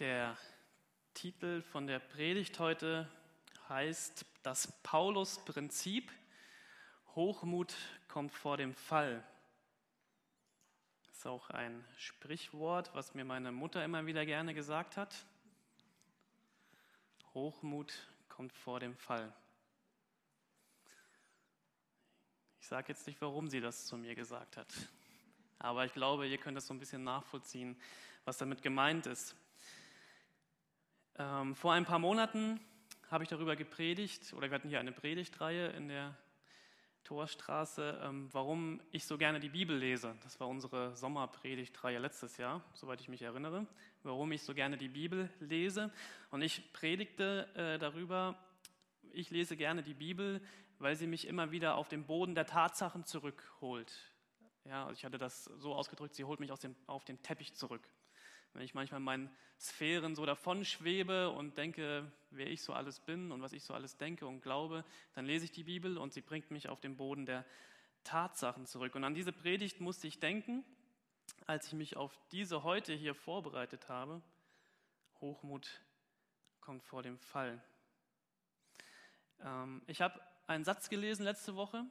Der 0.00 0.34
Titel 1.12 1.60
von 1.60 1.86
der 1.86 1.98
Predigt 1.98 2.58
heute 2.58 3.06
heißt 3.68 4.24
Das 4.42 4.72
Paulus-Prinzip. 4.82 6.10
Hochmut 7.14 7.74
kommt 8.08 8.32
vor 8.32 8.56
dem 8.56 8.72
Fall. 8.72 9.22
Das 11.04 11.18
ist 11.18 11.26
auch 11.26 11.50
ein 11.50 11.84
Sprichwort, 11.98 12.94
was 12.94 13.12
mir 13.12 13.26
meine 13.26 13.52
Mutter 13.52 13.84
immer 13.84 14.06
wieder 14.06 14.24
gerne 14.24 14.54
gesagt 14.54 14.96
hat. 14.96 15.14
Hochmut 17.34 17.92
kommt 18.30 18.54
vor 18.54 18.80
dem 18.80 18.96
Fall. 18.96 19.30
Ich 22.62 22.68
sage 22.68 22.88
jetzt 22.88 23.06
nicht, 23.06 23.20
warum 23.20 23.48
sie 23.50 23.60
das 23.60 23.84
zu 23.84 23.98
mir 23.98 24.14
gesagt 24.14 24.56
hat, 24.56 24.72
aber 25.58 25.84
ich 25.84 25.92
glaube, 25.92 26.26
ihr 26.26 26.38
könnt 26.38 26.56
es 26.56 26.66
so 26.66 26.72
ein 26.72 26.78
bisschen 26.78 27.04
nachvollziehen, 27.04 27.78
was 28.24 28.38
damit 28.38 28.62
gemeint 28.62 29.04
ist. 29.04 29.36
Ähm, 31.20 31.54
vor 31.54 31.74
ein 31.74 31.84
paar 31.84 31.98
Monaten 31.98 32.58
habe 33.10 33.24
ich 33.24 33.28
darüber 33.28 33.54
gepredigt, 33.54 34.32
oder 34.32 34.48
wir 34.48 34.54
hatten 34.54 34.70
hier 34.70 34.80
eine 34.80 34.90
Predigtreihe 34.90 35.66
in 35.72 35.88
der 35.88 36.16
Torstraße, 37.04 38.00
ähm, 38.02 38.30
warum 38.32 38.80
ich 38.90 39.04
so 39.04 39.18
gerne 39.18 39.38
die 39.38 39.50
Bibel 39.50 39.76
lese. 39.76 40.16
Das 40.22 40.40
war 40.40 40.48
unsere 40.48 40.96
Sommerpredigtreihe 40.96 41.98
letztes 41.98 42.38
Jahr, 42.38 42.64
soweit 42.72 43.02
ich 43.02 43.10
mich 43.10 43.20
erinnere, 43.20 43.66
warum 44.02 44.32
ich 44.32 44.42
so 44.42 44.54
gerne 44.54 44.78
die 44.78 44.88
Bibel 44.88 45.28
lese. 45.40 45.92
Und 46.30 46.40
ich 46.40 46.72
predigte 46.72 47.54
äh, 47.54 47.78
darüber, 47.78 48.38
ich 49.12 49.28
lese 49.28 49.58
gerne 49.58 49.82
die 49.82 49.92
Bibel, 49.92 50.40
weil 50.78 50.96
sie 50.96 51.06
mich 51.06 51.26
immer 51.26 51.50
wieder 51.50 51.74
auf 51.74 51.88
den 51.88 52.06
Boden 52.06 52.34
der 52.34 52.46
Tatsachen 52.46 53.04
zurückholt. 53.04 53.92
Ja, 54.64 54.86
also 54.86 54.96
ich 54.96 55.04
hatte 55.04 55.18
das 55.18 55.44
so 55.44 55.74
ausgedrückt, 55.74 56.14
sie 56.14 56.24
holt 56.24 56.40
mich 56.40 56.50
aus 56.50 56.60
dem, 56.60 56.74
auf 56.86 57.04
den 57.04 57.20
Teppich 57.20 57.52
zurück. 57.52 57.86
Wenn 58.52 58.62
ich 58.62 58.74
manchmal 58.74 58.98
in 59.00 59.04
meinen 59.04 59.30
Sphären 59.58 60.14
so 60.14 60.26
davon 60.26 60.64
schwebe 60.64 61.30
und 61.30 61.56
denke, 61.56 62.10
wer 62.30 62.46
ich 62.46 62.62
so 62.62 62.72
alles 62.72 63.00
bin 63.00 63.30
und 63.30 63.42
was 63.42 63.52
ich 63.52 63.62
so 63.62 63.74
alles 63.74 63.96
denke 63.96 64.26
und 64.26 64.40
glaube, 64.40 64.84
dann 65.14 65.26
lese 65.26 65.44
ich 65.44 65.52
die 65.52 65.64
Bibel 65.64 65.98
und 65.98 66.12
sie 66.12 66.20
bringt 66.20 66.50
mich 66.50 66.68
auf 66.68 66.80
den 66.80 66.96
Boden 66.96 67.26
der 67.26 67.44
Tatsachen 68.04 68.66
zurück. 68.66 68.94
Und 68.94 69.04
an 69.04 69.14
diese 69.14 69.32
Predigt 69.32 69.80
musste 69.80 70.06
ich 70.06 70.18
denken, 70.18 70.64
als 71.46 71.68
ich 71.68 71.72
mich 71.74 71.96
auf 71.96 72.18
diese 72.32 72.62
heute 72.62 72.92
hier 72.94 73.14
vorbereitet 73.14 73.88
habe. 73.88 74.22
Hochmut 75.20 75.82
kommt 76.60 76.82
vor 76.82 77.02
dem 77.02 77.18
Fall. 77.18 77.62
Ähm, 79.42 79.82
ich 79.86 80.00
habe 80.00 80.20
einen 80.46 80.64
Satz 80.64 80.88
gelesen 80.88 81.24
letzte 81.24 81.54
Woche 81.54 81.84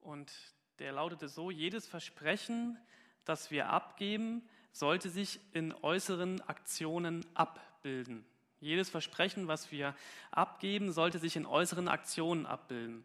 und 0.00 0.32
der 0.78 0.92
lautete 0.92 1.28
so, 1.28 1.50
jedes 1.50 1.86
Versprechen, 1.86 2.78
das 3.24 3.50
wir 3.50 3.68
abgeben, 3.68 4.48
sollte 4.72 5.10
sich 5.10 5.40
in 5.52 5.74
äußeren 5.82 6.40
Aktionen 6.42 7.24
abbilden. 7.34 8.24
Jedes 8.60 8.90
Versprechen, 8.90 9.48
was 9.48 9.72
wir 9.72 9.94
abgeben, 10.30 10.92
sollte 10.92 11.18
sich 11.18 11.36
in 11.36 11.46
äußeren 11.46 11.88
Aktionen 11.88 12.46
abbilden. 12.46 13.04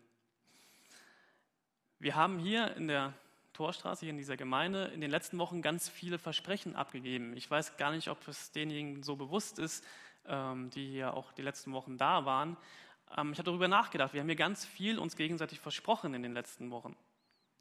Wir 2.00 2.16
haben 2.16 2.40
hier 2.40 2.76
in 2.76 2.88
der 2.88 3.14
Torstraße, 3.54 4.02
hier 4.02 4.10
in 4.10 4.18
dieser 4.18 4.36
Gemeinde, 4.36 4.86
in 4.94 5.00
den 5.00 5.10
letzten 5.10 5.38
Wochen 5.38 5.62
ganz 5.62 5.88
viele 5.88 6.20
Versprechen 6.20 6.76
abgegeben. 6.76 7.36
Ich 7.38 7.50
weiß 7.50 7.78
gar 7.78 7.92
nicht, 7.92 8.10
ob 8.10 8.28
es 8.28 8.52
denjenigen 8.52 9.02
so 9.02 9.16
bewusst 9.16 9.60
ist, 9.60 9.86
ähm, 10.28 10.70
die 10.72 10.90
hier 10.90 11.14
auch 11.14 11.32
die 11.32 11.42
letzten 11.42 11.72
Wochen 11.72 11.98
da 11.98 12.26
waren. 12.26 12.58
Ähm, 13.18 13.32
ich 13.32 13.40
habe 13.40 13.46
darüber 13.46 13.70
nachgedacht. 13.70 14.14
Wir 14.14 14.20
haben 14.20 14.28
hier 14.28 14.36
ganz 14.36 14.66
viel 14.66 15.00
uns 15.00 15.16
gegenseitig 15.16 15.62
versprochen 15.62 16.14
in 16.14 16.22
den 16.22 16.34
letzten 16.34 16.70
Wochen 16.70 16.98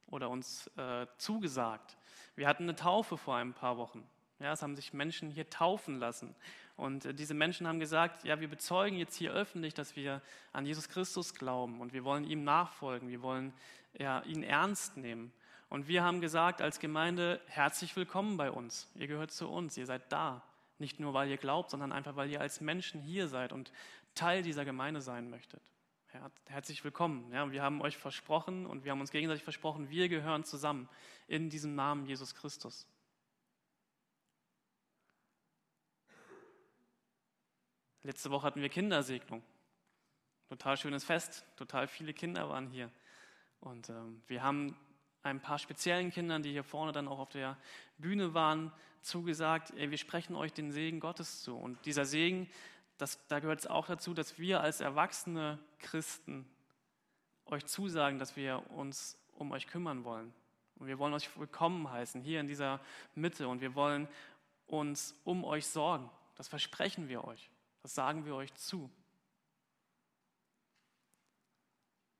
oder 0.08 0.30
uns 0.30 0.66
äh, 0.76 1.06
zugesagt. 1.18 1.96
Wir 2.36 2.48
hatten 2.48 2.64
eine 2.64 2.76
Taufe 2.76 3.16
vor 3.16 3.36
ein 3.36 3.54
paar 3.54 3.76
Wochen. 3.76 4.06
Ja, 4.40 4.52
es 4.52 4.62
haben 4.62 4.74
sich 4.74 4.92
Menschen 4.92 5.30
hier 5.30 5.48
taufen 5.48 5.98
lassen. 5.98 6.34
Und 6.76 7.04
äh, 7.04 7.14
diese 7.14 7.34
Menschen 7.34 7.66
haben 7.66 7.78
gesagt, 7.78 8.24
ja, 8.24 8.40
wir 8.40 8.48
bezeugen 8.48 8.98
jetzt 8.98 9.16
hier 9.16 9.32
öffentlich, 9.32 9.74
dass 9.74 9.96
wir 9.96 10.20
an 10.52 10.66
Jesus 10.66 10.88
Christus 10.88 11.34
glauben 11.34 11.80
und 11.80 11.92
wir 11.92 12.04
wollen 12.04 12.24
ihm 12.24 12.44
nachfolgen, 12.44 13.08
wir 13.08 13.22
wollen 13.22 13.52
ja, 13.96 14.22
ihn 14.22 14.42
ernst 14.42 14.96
nehmen. 14.96 15.32
Und 15.68 15.88
wir 15.88 16.02
haben 16.02 16.20
gesagt 16.20 16.62
als 16.62 16.78
Gemeinde, 16.78 17.40
herzlich 17.46 17.96
willkommen 17.96 18.36
bei 18.36 18.50
uns. 18.50 18.90
Ihr 18.94 19.06
gehört 19.06 19.30
zu 19.30 19.48
uns, 19.48 19.76
ihr 19.76 19.86
seid 19.86 20.12
da. 20.12 20.42
Nicht 20.78 21.00
nur, 21.00 21.14
weil 21.14 21.28
ihr 21.28 21.36
glaubt, 21.36 21.70
sondern 21.70 21.92
einfach, 21.92 22.16
weil 22.16 22.30
ihr 22.30 22.40
als 22.40 22.60
Menschen 22.60 23.00
hier 23.00 23.28
seid 23.28 23.52
und 23.52 23.72
Teil 24.14 24.42
dieser 24.42 24.64
Gemeinde 24.64 25.00
sein 25.00 25.30
möchtet. 25.30 25.62
Herzlich 26.46 26.84
willkommen. 26.84 27.32
Ja, 27.32 27.50
wir 27.50 27.60
haben 27.60 27.82
euch 27.82 27.96
versprochen 27.96 28.66
und 28.66 28.84
wir 28.84 28.92
haben 28.92 29.00
uns 29.00 29.10
gegenseitig 29.10 29.42
versprochen, 29.42 29.90
wir 29.90 30.08
gehören 30.08 30.44
zusammen 30.44 30.88
in 31.26 31.50
diesem 31.50 31.74
Namen 31.74 32.06
Jesus 32.06 32.36
Christus. 32.36 32.86
Letzte 38.04 38.30
Woche 38.30 38.46
hatten 38.46 38.62
wir 38.62 38.68
Kindersegnung. 38.68 39.42
Total 40.48 40.76
schönes 40.76 41.02
Fest, 41.02 41.44
total 41.56 41.88
viele 41.88 42.14
Kinder 42.14 42.48
waren 42.48 42.68
hier. 42.68 42.92
Und 43.58 43.88
ähm, 43.88 44.22
wir 44.28 44.40
haben 44.44 44.76
ein 45.24 45.40
paar 45.40 45.58
speziellen 45.58 46.12
Kindern, 46.12 46.44
die 46.44 46.52
hier 46.52 46.62
vorne 46.62 46.92
dann 46.92 47.08
auch 47.08 47.18
auf 47.18 47.30
der 47.30 47.58
Bühne 47.98 48.34
waren, 48.34 48.72
zugesagt, 49.00 49.72
ey, 49.76 49.90
wir 49.90 49.98
sprechen 49.98 50.36
euch 50.36 50.52
den 50.52 50.70
Segen 50.70 51.00
Gottes 51.00 51.42
zu. 51.42 51.56
Und 51.56 51.84
dieser 51.86 52.04
Segen, 52.04 52.48
das, 52.98 53.26
da 53.28 53.40
gehört 53.40 53.60
es 53.60 53.66
auch 53.66 53.86
dazu, 53.86 54.14
dass 54.14 54.38
wir 54.38 54.60
als 54.60 54.80
erwachsene 54.80 55.58
Christen 55.78 56.48
euch 57.46 57.66
zusagen, 57.66 58.18
dass 58.18 58.36
wir 58.36 58.70
uns 58.70 59.18
um 59.36 59.52
euch 59.52 59.66
kümmern 59.66 60.04
wollen. 60.04 60.32
Und 60.76 60.86
wir 60.86 60.98
wollen 60.98 61.14
euch 61.14 61.36
willkommen 61.38 61.90
heißen 61.90 62.20
hier 62.22 62.40
in 62.40 62.46
dieser 62.46 62.80
Mitte 63.14 63.48
und 63.48 63.60
wir 63.60 63.74
wollen 63.74 64.08
uns 64.66 65.14
um 65.24 65.44
euch 65.44 65.66
sorgen. 65.66 66.10
Das 66.36 66.48
versprechen 66.48 67.08
wir 67.08 67.24
euch. 67.24 67.50
Das 67.82 67.94
sagen 67.94 68.24
wir 68.24 68.34
euch 68.34 68.52
zu. 68.54 68.90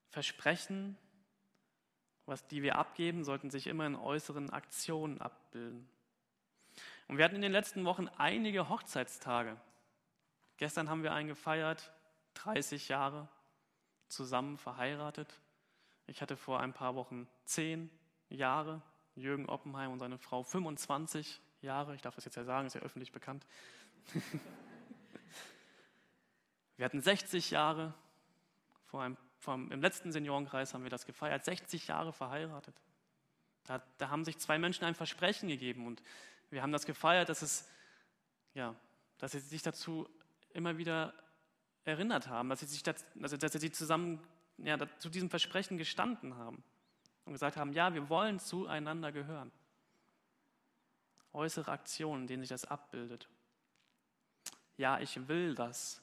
Versprechen, 0.09 0.97
was 2.25 2.47
die 2.47 2.61
wir 2.61 2.77
abgeben, 2.77 3.23
sollten 3.23 3.49
sich 3.49 3.67
immer 3.67 3.85
in 3.85 3.95
äußeren 3.95 4.49
Aktionen 4.51 5.21
abbilden. 5.21 5.89
Und 7.07 7.17
wir 7.17 7.25
hatten 7.25 7.35
in 7.35 7.41
den 7.41 7.51
letzten 7.51 7.85
Wochen 7.85 8.07
einige 8.17 8.69
Hochzeitstage. 8.69 9.57
Gestern 10.57 10.89
haben 10.89 11.03
wir 11.03 11.13
einen 11.13 11.27
gefeiert, 11.27 11.91
30 12.35 12.87
Jahre 12.89 13.27
zusammen 14.07 14.57
verheiratet. 14.57 15.33
Ich 16.07 16.21
hatte 16.21 16.37
vor 16.37 16.59
ein 16.59 16.73
paar 16.73 16.95
Wochen 16.95 17.27
10 17.45 17.89
Jahre, 18.29 18.81
Jürgen 19.15 19.47
Oppenheim 19.47 19.91
und 19.91 19.99
seine 19.99 20.17
Frau 20.17 20.43
25 20.43 21.41
Jahre. 21.61 21.95
Ich 21.95 22.01
darf 22.01 22.15
das 22.15 22.25
jetzt 22.25 22.35
ja 22.35 22.43
sagen, 22.43 22.67
ist 22.67 22.75
ja 22.75 22.81
öffentlich 22.81 23.11
bekannt. 23.11 23.45
wir 26.77 26.85
hatten 26.85 27.01
60 27.01 27.51
Jahre, 27.51 27.93
vor 28.85 29.01
einem, 29.03 29.17
einem, 29.45 29.71
im 29.71 29.81
letzten 29.81 30.11
Seniorenkreis 30.11 30.73
haben 30.73 30.83
wir 30.83 30.89
das 30.89 31.05
gefeiert, 31.05 31.43
60 31.43 31.87
Jahre 31.87 32.13
verheiratet. 32.13 32.75
Da, 33.65 33.81
da 33.97 34.09
haben 34.09 34.23
sich 34.23 34.37
zwei 34.37 34.59
Menschen 34.59 34.85
ein 34.85 34.95
Versprechen 34.95 35.49
gegeben 35.49 35.87
und 35.87 36.03
wir 36.51 36.61
haben 36.61 36.71
das 36.71 36.85
gefeiert, 36.85 37.29
dass, 37.29 37.41
es, 37.41 37.67
ja, 38.53 38.75
dass 39.17 39.31
sie 39.31 39.39
sich 39.39 39.63
dazu 39.63 40.07
immer 40.55 40.77
wieder 40.77 41.13
erinnert 41.83 42.27
haben, 42.27 42.49
dass 42.49 42.61
sie, 42.61 42.65
sich 42.65 42.83
das, 42.83 43.05
also 43.21 43.37
dass 43.37 43.53
sie 43.53 43.71
zusammen 43.71 44.19
ja, 44.57 44.77
zu 44.97 45.09
diesem 45.09 45.29
Versprechen 45.29 45.77
gestanden 45.77 46.35
haben 46.35 46.63
und 47.25 47.33
gesagt 47.33 47.57
haben, 47.57 47.73
ja, 47.73 47.93
wir 47.93 48.09
wollen 48.09 48.39
zueinander 48.39 49.11
gehören. 49.11 49.51
Äußere 51.33 51.71
Aktionen, 51.71 52.27
denen 52.27 52.43
sich 52.43 52.49
das 52.49 52.65
abbildet. 52.65 53.27
Ja, 54.77 54.99
ich 54.99 55.27
will 55.27 55.53
das. 55.53 56.01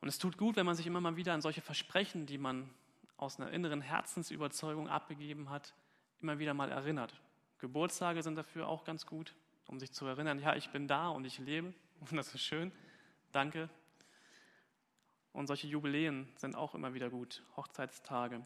Und 0.00 0.08
es 0.08 0.18
tut 0.18 0.36
gut, 0.36 0.56
wenn 0.56 0.66
man 0.66 0.74
sich 0.74 0.86
immer 0.86 1.00
mal 1.00 1.16
wieder 1.16 1.32
an 1.32 1.40
solche 1.40 1.62
Versprechen, 1.62 2.26
die 2.26 2.36
man 2.36 2.68
aus 3.16 3.40
einer 3.40 3.50
inneren 3.50 3.80
Herzensüberzeugung 3.80 4.88
abgegeben 4.88 5.48
hat, 5.48 5.74
immer 6.20 6.38
wieder 6.38 6.52
mal 6.52 6.70
erinnert. 6.70 7.14
Geburtstage 7.58 8.22
sind 8.22 8.36
dafür 8.36 8.68
auch 8.68 8.84
ganz 8.84 9.06
gut, 9.06 9.34
um 9.66 9.78
sich 9.78 9.92
zu 9.92 10.04
erinnern, 10.04 10.38
ja, 10.38 10.54
ich 10.56 10.70
bin 10.70 10.88
da 10.88 11.08
und 11.08 11.24
ich 11.24 11.38
lebe. 11.38 11.72
Und 12.10 12.16
das 12.16 12.34
ist 12.34 12.42
schön. 12.42 12.72
Danke. 13.32 13.70
Und 15.32 15.46
solche 15.46 15.66
Jubiläen 15.66 16.30
sind 16.36 16.54
auch 16.54 16.74
immer 16.74 16.94
wieder 16.94 17.08
gut. 17.08 17.42
Hochzeitstage. 17.56 18.44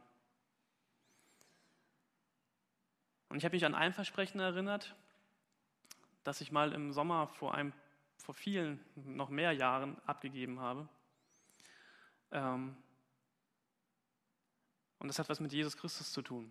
Und 3.29 3.37
ich 3.37 3.45
habe 3.45 3.57
mich 3.57 3.65
an 3.65 3.75
ein 3.75 3.93
Versprechen 3.93 4.41
erinnert, 4.41 4.95
das 6.25 6.41
ich 6.41 6.53
mal 6.53 6.73
im 6.73 6.93
Sommer 6.93 7.27
vor, 7.27 7.55
einem, 7.55 7.73
vor 8.17 8.35
vielen, 8.35 8.83
noch 8.95 9.29
mehr 9.29 9.53
Jahren 9.53 10.01
abgegeben 10.07 10.61
habe. 10.61 10.89
Ähm, 12.31 12.77
und 14.99 15.09
das 15.09 15.19
hat 15.19 15.29
was 15.29 15.41
mit 15.41 15.53
Jesus 15.53 15.77
Christus 15.77 16.13
zu 16.13 16.23
tun. 16.23 16.51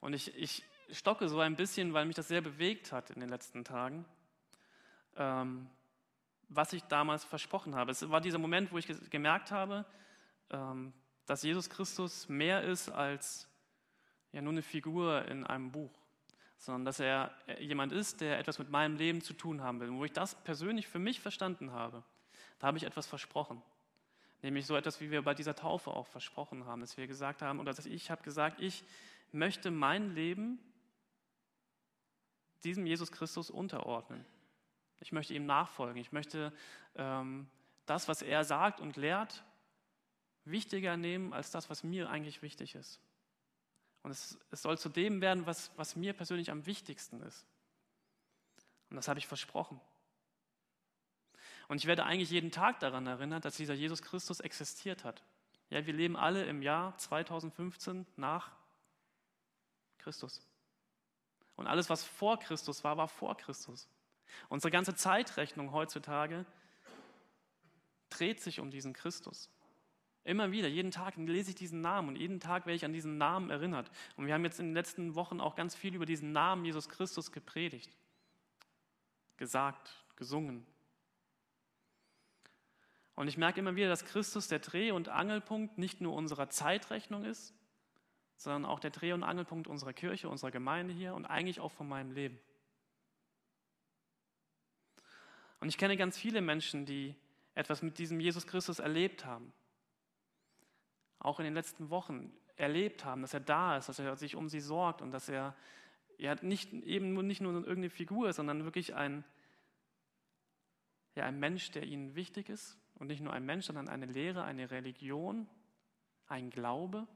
Und 0.00 0.12
ich, 0.12 0.34
ich 0.36 0.62
stocke 0.90 1.28
so 1.28 1.40
ein 1.40 1.56
bisschen, 1.56 1.92
weil 1.92 2.06
mich 2.06 2.16
das 2.16 2.28
sehr 2.28 2.40
bewegt 2.40 2.92
hat 2.92 3.10
in 3.10 3.20
den 3.20 3.28
letzten 3.28 3.64
Tagen. 3.64 4.04
Ähm, 5.16 5.68
was 6.48 6.72
ich 6.72 6.82
damals 6.84 7.24
versprochen 7.24 7.74
habe. 7.74 7.92
Es 7.92 8.08
war 8.08 8.20
dieser 8.20 8.38
Moment, 8.38 8.72
wo 8.72 8.78
ich 8.78 8.86
gemerkt 9.10 9.50
habe, 9.50 9.84
ähm, 10.50 10.92
dass 11.26 11.42
Jesus 11.42 11.68
Christus 11.68 12.28
mehr 12.28 12.62
ist 12.62 12.88
als 12.88 13.48
ja 14.32 14.40
nur 14.40 14.52
eine 14.52 14.62
Figur 14.62 15.24
in 15.26 15.46
einem 15.46 15.70
Buch, 15.70 15.92
sondern 16.56 16.84
dass 16.86 17.00
er 17.00 17.32
jemand 17.60 17.92
ist, 17.92 18.20
der 18.20 18.38
etwas 18.38 18.58
mit 18.58 18.70
meinem 18.70 18.96
Leben 18.96 19.20
zu 19.20 19.34
tun 19.34 19.62
haben 19.62 19.80
will. 19.80 19.90
Und 19.90 19.98
wo 19.98 20.04
ich 20.04 20.12
das 20.12 20.34
persönlich 20.42 20.88
für 20.88 20.98
mich 20.98 21.20
verstanden 21.20 21.72
habe, 21.72 22.02
da 22.58 22.66
habe 22.66 22.78
ich 22.78 22.84
etwas 22.84 23.06
versprochen. 23.06 23.62
Nämlich 24.42 24.66
so 24.66 24.76
etwas, 24.76 25.00
wie 25.00 25.10
wir 25.10 25.22
bei 25.22 25.34
dieser 25.34 25.54
Taufe 25.54 25.90
auch 25.90 26.06
versprochen 26.06 26.64
haben, 26.64 26.80
dass 26.80 26.96
wir 26.96 27.06
gesagt 27.06 27.42
haben, 27.42 27.60
oder 27.60 27.72
dass 27.72 27.86
ich 27.86 28.10
habe 28.10 28.22
gesagt, 28.22 28.60
ich 28.60 28.84
möchte 29.32 29.70
mein 29.70 30.14
Leben 30.14 30.58
diesem 32.64 32.86
Jesus 32.86 33.12
Christus 33.12 33.50
unterordnen. 33.50 34.24
Ich 35.00 35.12
möchte 35.12 35.34
ihm 35.34 35.46
nachfolgen. 35.46 36.00
Ich 36.00 36.12
möchte 36.12 36.52
ähm, 36.96 37.48
das, 37.86 38.08
was 38.08 38.22
er 38.22 38.44
sagt 38.44 38.80
und 38.80 38.96
lehrt, 38.96 39.44
wichtiger 40.44 40.96
nehmen 40.96 41.32
als 41.32 41.50
das, 41.50 41.70
was 41.70 41.84
mir 41.84 42.10
eigentlich 42.10 42.42
wichtig 42.42 42.74
ist. 42.74 43.00
Und 44.02 44.10
es, 44.10 44.38
es 44.50 44.62
soll 44.62 44.78
zu 44.78 44.88
dem 44.88 45.20
werden, 45.20 45.46
was, 45.46 45.70
was 45.76 45.96
mir 45.96 46.12
persönlich 46.12 46.50
am 46.50 46.66
wichtigsten 46.66 47.20
ist. 47.22 47.46
Und 48.90 48.96
das 48.96 49.08
habe 49.08 49.18
ich 49.18 49.26
versprochen. 49.26 49.80
Und 51.68 51.76
ich 51.76 51.86
werde 51.86 52.04
eigentlich 52.04 52.30
jeden 52.30 52.50
Tag 52.50 52.80
daran 52.80 53.06
erinnert, 53.06 53.44
dass 53.44 53.56
dieser 53.56 53.74
Jesus 53.74 54.02
Christus 54.02 54.40
existiert 54.40 55.04
hat. 55.04 55.22
Ja, 55.70 55.84
wir 55.84 55.92
leben 55.92 56.16
alle 56.16 56.44
im 56.46 56.62
Jahr 56.62 56.96
2015 56.96 58.06
nach 58.16 58.52
Christus. 59.98 60.40
Und 61.56 61.66
alles, 61.66 61.90
was 61.90 62.04
vor 62.04 62.38
Christus 62.38 62.84
war, 62.84 62.96
war 62.96 63.08
vor 63.08 63.36
Christus. 63.36 63.88
Unsere 64.48 64.70
ganze 64.70 64.94
Zeitrechnung 64.94 65.72
heutzutage 65.72 66.44
dreht 68.10 68.40
sich 68.40 68.60
um 68.60 68.70
diesen 68.70 68.92
Christus. 68.92 69.50
Immer 70.24 70.50
wieder, 70.52 70.68
jeden 70.68 70.90
Tag 70.90 71.16
lese 71.16 71.50
ich 71.50 71.56
diesen 71.56 71.80
Namen 71.80 72.08
und 72.08 72.16
jeden 72.16 72.38
Tag 72.38 72.66
werde 72.66 72.76
ich 72.76 72.84
an 72.84 72.92
diesen 72.92 73.16
Namen 73.16 73.50
erinnert. 73.50 73.90
Und 74.16 74.26
wir 74.26 74.34
haben 74.34 74.44
jetzt 74.44 74.60
in 74.60 74.66
den 74.66 74.74
letzten 74.74 75.14
Wochen 75.14 75.40
auch 75.40 75.56
ganz 75.56 75.74
viel 75.74 75.94
über 75.94 76.04
diesen 76.04 76.32
Namen 76.32 76.64
Jesus 76.64 76.88
Christus 76.88 77.32
gepredigt, 77.32 77.96
gesagt, 79.38 80.04
gesungen. 80.16 80.66
Und 83.14 83.26
ich 83.26 83.38
merke 83.38 83.58
immer 83.58 83.74
wieder, 83.74 83.88
dass 83.88 84.04
Christus 84.04 84.48
der 84.48 84.58
Dreh- 84.58 84.92
und 84.92 85.08
Angelpunkt 85.08 85.78
nicht 85.78 86.00
nur 86.00 86.14
unserer 86.14 86.50
Zeitrechnung 86.50 87.24
ist, 87.24 87.54
sondern 88.36 88.64
auch 88.64 88.80
der 88.80 88.90
Dreh- 88.90 89.12
und 89.12 89.22
Angelpunkt 89.22 89.66
unserer 89.66 89.92
Kirche, 89.92 90.28
unserer 90.28 90.50
Gemeinde 90.50 90.94
hier 90.94 91.14
und 91.14 91.24
eigentlich 91.24 91.58
auch 91.58 91.72
von 91.72 91.88
meinem 91.88 92.12
Leben. 92.12 92.38
Und 95.60 95.68
ich 95.68 95.78
kenne 95.78 95.96
ganz 95.96 96.16
viele 96.16 96.40
Menschen, 96.40 96.86
die 96.86 97.14
etwas 97.54 97.82
mit 97.82 97.98
diesem 97.98 98.20
Jesus 98.20 98.46
Christus 98.46 98.78
erlebt 98.78 99.24
haben. 99.24 99.52
Auch 101.18 101.40
in 101.40 101.44
den 101.44 101.54
letzten 101.54 101.90
Wochen 101.90 102.32
erlebt 102.56 103.04
haben, 103.04 103.22
dass 103.22 103.34
er 103.34 103.40
da 103.40 103.76
ist, 103.76 103.88
dass 103.88 103.98
er 103.98 104.16
sich 104.16 104.36
um 104.36 104.48
sie 104.48 104.60
sorgt 104.60 105.02
und 105.02 105.10
dass 105.10 105.28
er 105.28 105.56
ja, 106.16 106.36
nicht, 106.42 106.72
eben 106.72 107.14
nicht 107.26 107.40
nur 107.40 107.52
irgendeine 107.54 107.90
Figur 107.90 108.28
ist, 108.28 108.36
sondern 108.36 108.64
wirklich 108.64 108.94
ein, 108.94 109.24
ja, 111.14 111.24
ein 111.24 111.38
Mensch, 111.38 111.70
der 111.72 111.84
ihnen 111.84 112.14
wichtig 112.14 112.48
ist. 112.48 112.78
Und 112.94 113.08
nicht 113.08 113.20
nur 113.20 113.32
ein 113.32 113.44
Mensch, 113.44 113.66
sondern 113.66 113.88
eine 113.88 114.06
Lehre, 114.06 114.44
eine 114.44 114.70
Religion, 114.70 115.48
ein 116.26 116.50
Glaube 116.50 117.06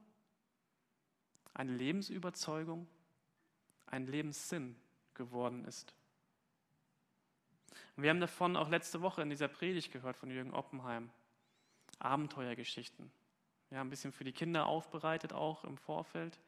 eine 1.54 1.72
Lebensüberzeugung, 1.72 2.86
ein 3.86 4.06
Lebenssinn 4.06 4.76
geworden 5.14 5.64
ist. 5.64 5.94
Und 8.02 8.06
wir 8.06 8.10
haben 8.10 8.20
davon 8.20 8.56
auch 8.56 8.68
letzte 8.68 9.00
Woche 9.00 9.22
in 9.22 9.30
dieser 9.30 9.46
Predigt 9.46 9.92
gehört 9.92 10.16
von 10.16 10.28
Jürgen 10.28 10.52
Oppenheim. 10.52 11.08
Abenteuergeschichten. 12.00 13.12
Wir 13.68 13.78
haben 13.78 13.86
ein 13.86 13.90
bisschen 13.90 14.10
für 14.10 14.24
die 14.24 14.32
Kinder 14.32 14.66
aufbereitet, 14.66 15.32
auch 15.32 15.62
im 15.62 15.76
Vorfeld. 15.76 16.40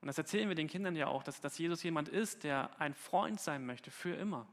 Und 0.00 0.06
das 0.06 0.16
erzählen 0.16 0.48
wir 0.48 0.56
den 0.56 0.68
Kindern 0.68 0.96
ja 0.96 1.08
auch, 1.08 1.22
dass, 1.22 1.42
dass 1.42 1.58
Jesus 1.58 1.82
jemand 1.82 2.08
ist, 2.08 2.44
der 2.44 2.80
ein 2.80 2.94
Freund 2.94 3.42
sein 3.42 3.66
möchte 3.66 3.90
für 3.90 4.14
immer, 4.14 4.48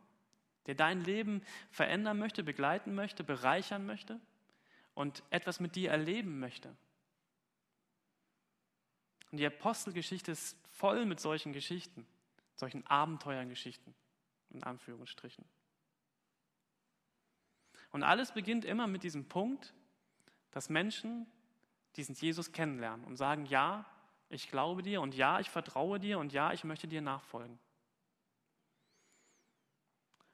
der 0.65 0.75
dein 0.75 0.99
Leben 0.99 1.41
verändern 1.71 2.19
möchte, 2.19 2.43
begleiten 2.43 2.93
möchte, 2.93 3.23
bereichern 3.23 3.85
möchte 3.85 4.19
und 4.95 5.23
etwas 5.29 5.61
mit 5.61 5.77
dir 5.77 5.91
erleben 5.91 6.41
möchte. 6.41 6.75
Und 9.31 9.37
die 9.37 9.47
Apostelgeschichte 9.47 10.33
ist 10.33 10.57
voll 10.67 11.05
mit 11.05 11.21
solchen 11.21 11.53
Geschichten, 11.53 12.05
solchen 12.57 12.85
Abenteuergeschichten, 12.87 13.95
in 14.55 14.63
Anführungsstrichen. 14.63 15.45
Und 17.91 18.03
alles 18.03 18.33
beginnt 18.33 18.65
immer 18.65 18.87
mit 18.87 19.03
diesem 19.03 19.27
Punkt, 19.27 19.73
dass 20.51 20.69
Menschen 20.69 21.27
diesen 21.95 22.15
Jesus 22.15 22.51
kennenlernen 22.51 23.05
und 23.05 23.15
sagen, 23.15 23.45
ja, 23.45 23.85
ich 24.29 24.49
glaube 24.49 24.81
dir 24.81 25.01
und 25.01 25.15
ja, 25.15 25.39
ich 25.39 25.49
vertraue 25.49 25.99
dir 25.99 26.19
und 26.19 26.33
ja, 26.33 26.51
ich 26.51 26.63
möchte 26.63 26.87
dir 26.87 27.01
nachfolgen. 27.01 27.59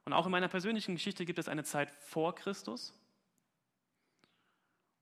Und 0.06 0.14
auch 0.14 0.26
in 0.26 0.32
meiner 0.32 0.48
persönlichen 0.48 0.96
Geschichte 0.96 1.26
gibt 1.26 1.40
es 1.40 1.48
eine 1.48 1.64
Zeit 1.64 1.92
vor 1.92 2.34
Christus 2.34 2.94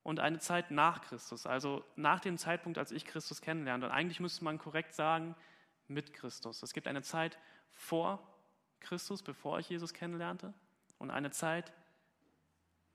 und 0.03 0.19
eine 0.19 0.39
Zeit 0.39 0.71
nach 0.71 1.01
Christus, 1.01 1.45
also 1.45 1.85
nach 1.95 2.19
dem 2.19 2.37
Zeitpunkt, 2.37 2.77
als 2.77 2.91
ich 2.91 3.05
Christus 3.05 3.41
kennenlernte. 3.41 3.87
Und 3.87 3.93
eigentlich 3.93 4.19
müsste 4.19 4.43
man 4.43 4.57
korrekt 4.57 4.93
sagen, 4.93 5.35
mit 5.87 6.13
Christus. 6.13 6.61
Es 6.63 6.73
gibt 6.73 6.87
eine 6.87 7.01
Zeit 7.01 7.39
vor 7.71 8.38
Christus, 8.79 9.21
bevor 9.23 9.59
ich 9.59 9.69
Jesus 9.69 9.93
kennenlernte, 9.93 10.53
und 10.97 11.11
eine 11.11 11.31
Zeit 11.31 11.71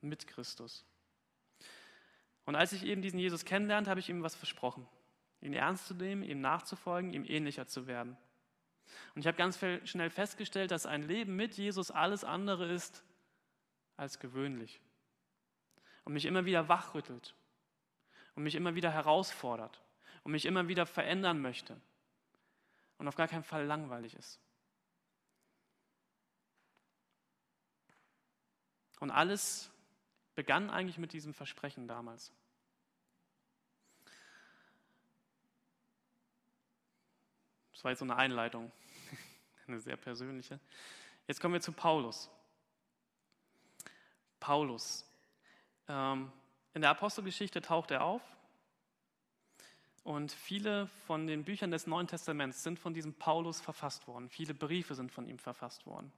mit 0.01 0.27
Christus. 0.27 0.85
Und 2.45 2.55
als 2.55 2.73
ich 2.73 2.85
eben 2.85 3.03
diesen 3.03 3.19
Jesus 3.19 3.45
kennenlernte, 3.45 3.91
habe 3.91 4.01
ich 4.01 4.09
ihm 4.09 4.23
was 4.23 4.35
versprochen. 4.35 4.87
Ihn 5.41 5.55
ernst 5.55 5.87
zu 5.87 5.95
nehmen, 5.95 6.23
ihm 6.23 6.41
nachzufolgen, 6.41 7.13
ihm 7.13 7.25
ähnlicher 7.25 7.67
zu 7.67 7.87
werden. 7.87 8.17
Und 9.15 9.21
ich 9.21 9.27
habe 9.27 9.37
ganz 9.37 9.59
schnell 9.85 10.11
festgestellt, 10.11 10.71
dass 10.71 10.87
ein 10.87 11.03
Leben 11.03 11.37
mit 11.37 11.57
Jesus 11.57 11.91
alles 11.91 12.25
andere 12.25 12.71
ist 12.71 13.03
als 13.97 14.19
gewöhnlich 14.19 14.81
und 16.05 16.13
mich 16.13 16.27
immer 16.27 16.45
wieder 16.45 16.69
wachrüttelt 16.69 17.35
und 18.35 18.43
mich 18.43 18.55
immer 18.55 18.75
wieder 18.75 18.91
herausfordert 18.91 19.83
und 20.23 20.33
mich 20.33 20.45
immer 20.45 20.69
wieder 20.69 20.87
verändern 20.87 21.41
möchte 21.41 21.81
und 22.99 23.09
auf 23.09 23.17
gar 23.17 23.29
keinen 23.29 23.45
Fall 23.45 23.65
langweilig 23.65 24.15
ist. 24.15 24.41
Und 29.01 29.11
alles 29.11 29.71
begann 30.35 30.71
eigentlich 30.71 30.99
mit 30.99 31.13
diesem 31.13 31.35
Versprechen 31.35 31.87
damals. 31.89 32.33
Das 37.73 37.85
war 37.85 37.91
jetzt 37.91 37.99
so 37.99 38.05
eine 38.05 38.17
Einleitung, 38.17 38.73
eine 39.67 39.81
sehr 39.81 39.97
persönliche. 39.97 40.59
Jetzt 41.27 41.41
kommen 41.41 41.55
wir 41.55 41.61
zu 41.61 41.73
Paulus. 41.73 42.31
Paulus, 44.41 45.07
ähm, 45.89 46.31
in 46.75 46.83
der 46.83 46.91
Apostelgeschichte 46.91 47.63
taucht 47.63 47.91
er 47.91 48.05
auf 48.05 48.23
und 50.03 50.33
viele 50.33 50.87
von 51.07 51.27
den 51.27 51.45
Büchern 51.45 51.71
des 51.71 51.87
Neuen 51.87 52.07
Testaments 52.07 52.63
sind 52.63 52.79
von 52.79 52.93
diesem 52.93 53.15
Paulus 53.15 53.61
verfasst 53.61 54.07
worden. 54.07 54.29
Viele 54.29 54.53
Briefe 54.53 54.95
sind 54.95 55.11
von 55.11 55.27
ihm 55.27 55.39
verfasst 55.39 55.87
worden. 55.87 56.13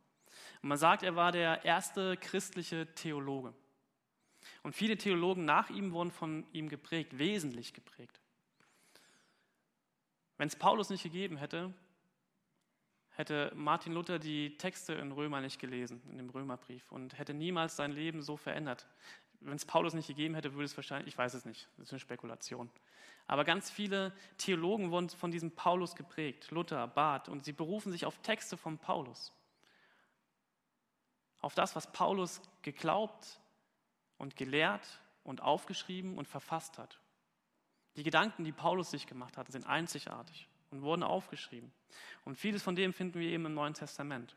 Und 0.62 0.68
man 0.68 0.78
sagt, 0.78 1.02
er 1.02 1.16
war 1.16 1.32
der 1.32 1.64
erste 1.64 2.16
christliche 2.16 2.86
Theologe. 2.94 3.52
Und 4.62 4.74
viele 4.74 4.96
Theologen 4.96 5.44
nach 5.44 5.70
ihm 5.70 5.92
wurden 5.92 6.10
von 6.10 6.46
ihm 6.52 6.68
geprägt, 6.68 7.18
wesentlich 7.18 7.72
geprägt. 7.72 8.20
Wenn 10.38 10.48
es 10.48 10.56
Paulus 10.56 10.90
nicht 10.90 11.02
gegeben 11.02 11.36
hätte, 11.36 11.72
hätte 13.10 13.50
Martin 13.54 13.92
Luther 13.92 14.18
die 14.18 14.58
Texte 14.58 14.92
in 14.94 15.10
Römer 15.12 15.40
nicht 15.40 15.58
gelesen, 15.58 16.02
in 16.10 16.18
dem 16.18 16.28
Römerbrief, 16.28 16.92
und 16.92 17.18
hätte 17.18 17.32
niemals 17.32 17.76
sein 17.76 17.92
Leben 17.92 18.22
so 18.22 18.36
verändert 18.36 18.86
wenn 19.40 19.56
es 19.56 19.64
Paulus 19.64 19.94
nicht 19.94 20.08
gegeben 20.08 20.34
hätte, 20.34 20.52
würde 20.54 20.64
es 20.64 20.76
wahrscheinlich, 20.76 21.08
ich 21.08 21.18
weiß 21.18 21.34
es 21.34 21.44
nicht, 21.44 21.68
das 21.76 21.88
ist 21.88 21.92
eine 21.92 22.00
Spekulation. 22.00 22.70
Aber 23.26 23.44
ganz 23.44 23.70
viele 23.70 24.12
Theologen 24.38 24.90
wurden 24.90 25.08
von 25.08 25.30
diesem 25.30 25.50
Paulus 25.50 25.94
geprägt, 25.94 26.50
Luther, 26.50 26.86
Barth, 26.86 27.28
und 27.28 27.44
sie 27.44 27.52
berufen 27.52 27.92
sich 27.92 28.06
auf 28.06 28.18
Texte 28.18 28.56
von 28.56 28.78
Paulus. 28.78 29.32
Auf 31.46 31.54
das, 31.54 31.76
was 31.76 31.86
Paulus 31.92 32.42
geglaubt 32.62 33.40
und 34.18 34.34
gelehrt 34.34 35.00
und 35.22 35.42
aufgeschrieben 35.42 36.18
und 36.18 36.26
verfasst 36.26 36.76
hat. 36.76 36.98
Die 37.94 38.02
Gedanken, 38.02 38.42
die 38.42 38.50
Paulus 38.50 38.90
sich 38.90 39.06
gemacht 39.06 39.36
hat, 39.36 39.52
sind 39.52 39.64
einzigartig 39.64 40.48
und 40.72 40.82
wurden 40.82 41.04
aufgeschrieben. 41.04 41.72
Und 42.24 42.34
vieles 42.34 42.64
von 42.64 42.74
dem 42.74 42.92
finden 42.92 43.20
wir 43.20 43.28
eben 43.28 43.46
im 43.46 43.54
Neuen 43.54 43.74
Testament. 43.74 44.34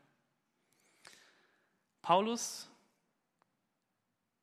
Paulus 2.00 2.70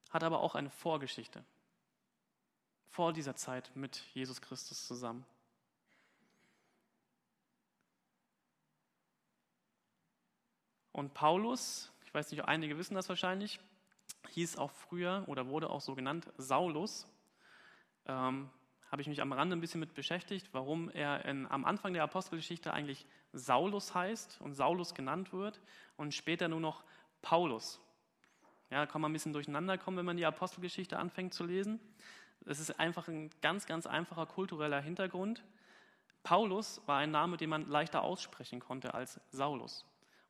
hat 0.10 0.26
aber 0.26 0.42
auch 0.42 0.56
eine 0.56 0.70
Vorgeschichte. 0.70 1.46
Vor 2.90 3.14
dieser 3.14 3.38
Zeit 3.38 3.74
mit 3.78 4.04
Jesus 4.14 4.42
Christus 4.42 4.86
zusammen. 4.86 5.26
Und 10.92 11.14
Paulus, 11.14 11.94
ich 12.08 12.14
weiß 12.14 12.32
nicht, 12.32 12.46
einige 12.46 12.78
wissen 12.78 12.96
das 12.96 13.10
wahrscheinlich, 13.10 13.60
hieß 14.30 14.58
auch 14.58 14.72
früher 14.72 15.26
oder 15.28 15.48
wurde 15.48 15.70
auch 15.70 15.82
so 15.82 15.94
genannt 15.94 16.32
Saulus, 16.38 17.06
ähm, 18.06 18.50
habe 18.90 19.02
ich 19.02 19.10
mich 19.10 19.22
am 19.22 19.34
Rande 19.34 19.58
ein 19.58 19.60
bisschen 19.60 19.82
mit 19.82 19.94
beschäftigt, 19.94 20.48
warum 20.54 20.90
er 20.90 21.26
in, 21.26 21.46
am 21.52 21.66
Anfang 21.66 21.92
der 21.92 22.04
Apostelgeschichte 22.04 22.72
eigentlich 22.72 23.06
Saulus 23.34 23.94
heißt 23.94 24.40
und 24.40 24.54
Saulus 24.54 24.94
genannt 24.94 25.34
wird 25.34 25.60
und 25.98 26.14
später 26.14 26.48
nur 26.48 26.62
noch 26.62 26.86
Paulus. 27.22 27.82
Ja, 28.72 28.80
da 28.80 28.86
kann 28.86 29.02
man 29.02 29.12
ein 29.12 29.14
bisschen 29.14 29.34
durcheinander 29.34 29.78
kommen, 29.78 29.98
wenn 29.98 30.06
man 30.06 30.16
die 30.16 30.26
Apostelgeschichte 30.26 30.98
anfängt 30.98 31.34
zu 31.34 31.44
lesen. 31.44 31.78
Es 32.46 32.62
ist 32.62 32.80
einfach 32.80 33.10
ein 33.10 33.30
ganz, 33.42 33.66
ganz 33.66 33.86
einfacher 33.86 34.26
kultureller 34.26 34.80
Hintergrund. 34.80 35.44
Paulus 36.24 36.82
war 36.86 37.00
ein 37.00 37.12
Name, 37.12 37.36
den 37.36 37.50
man 37.50 37.68
leichter 37.68 38.02
aussprechen 38.02 38.62
konnte 38.62 38.94
als 38.94 39.20
Saulus. 39.30 39.86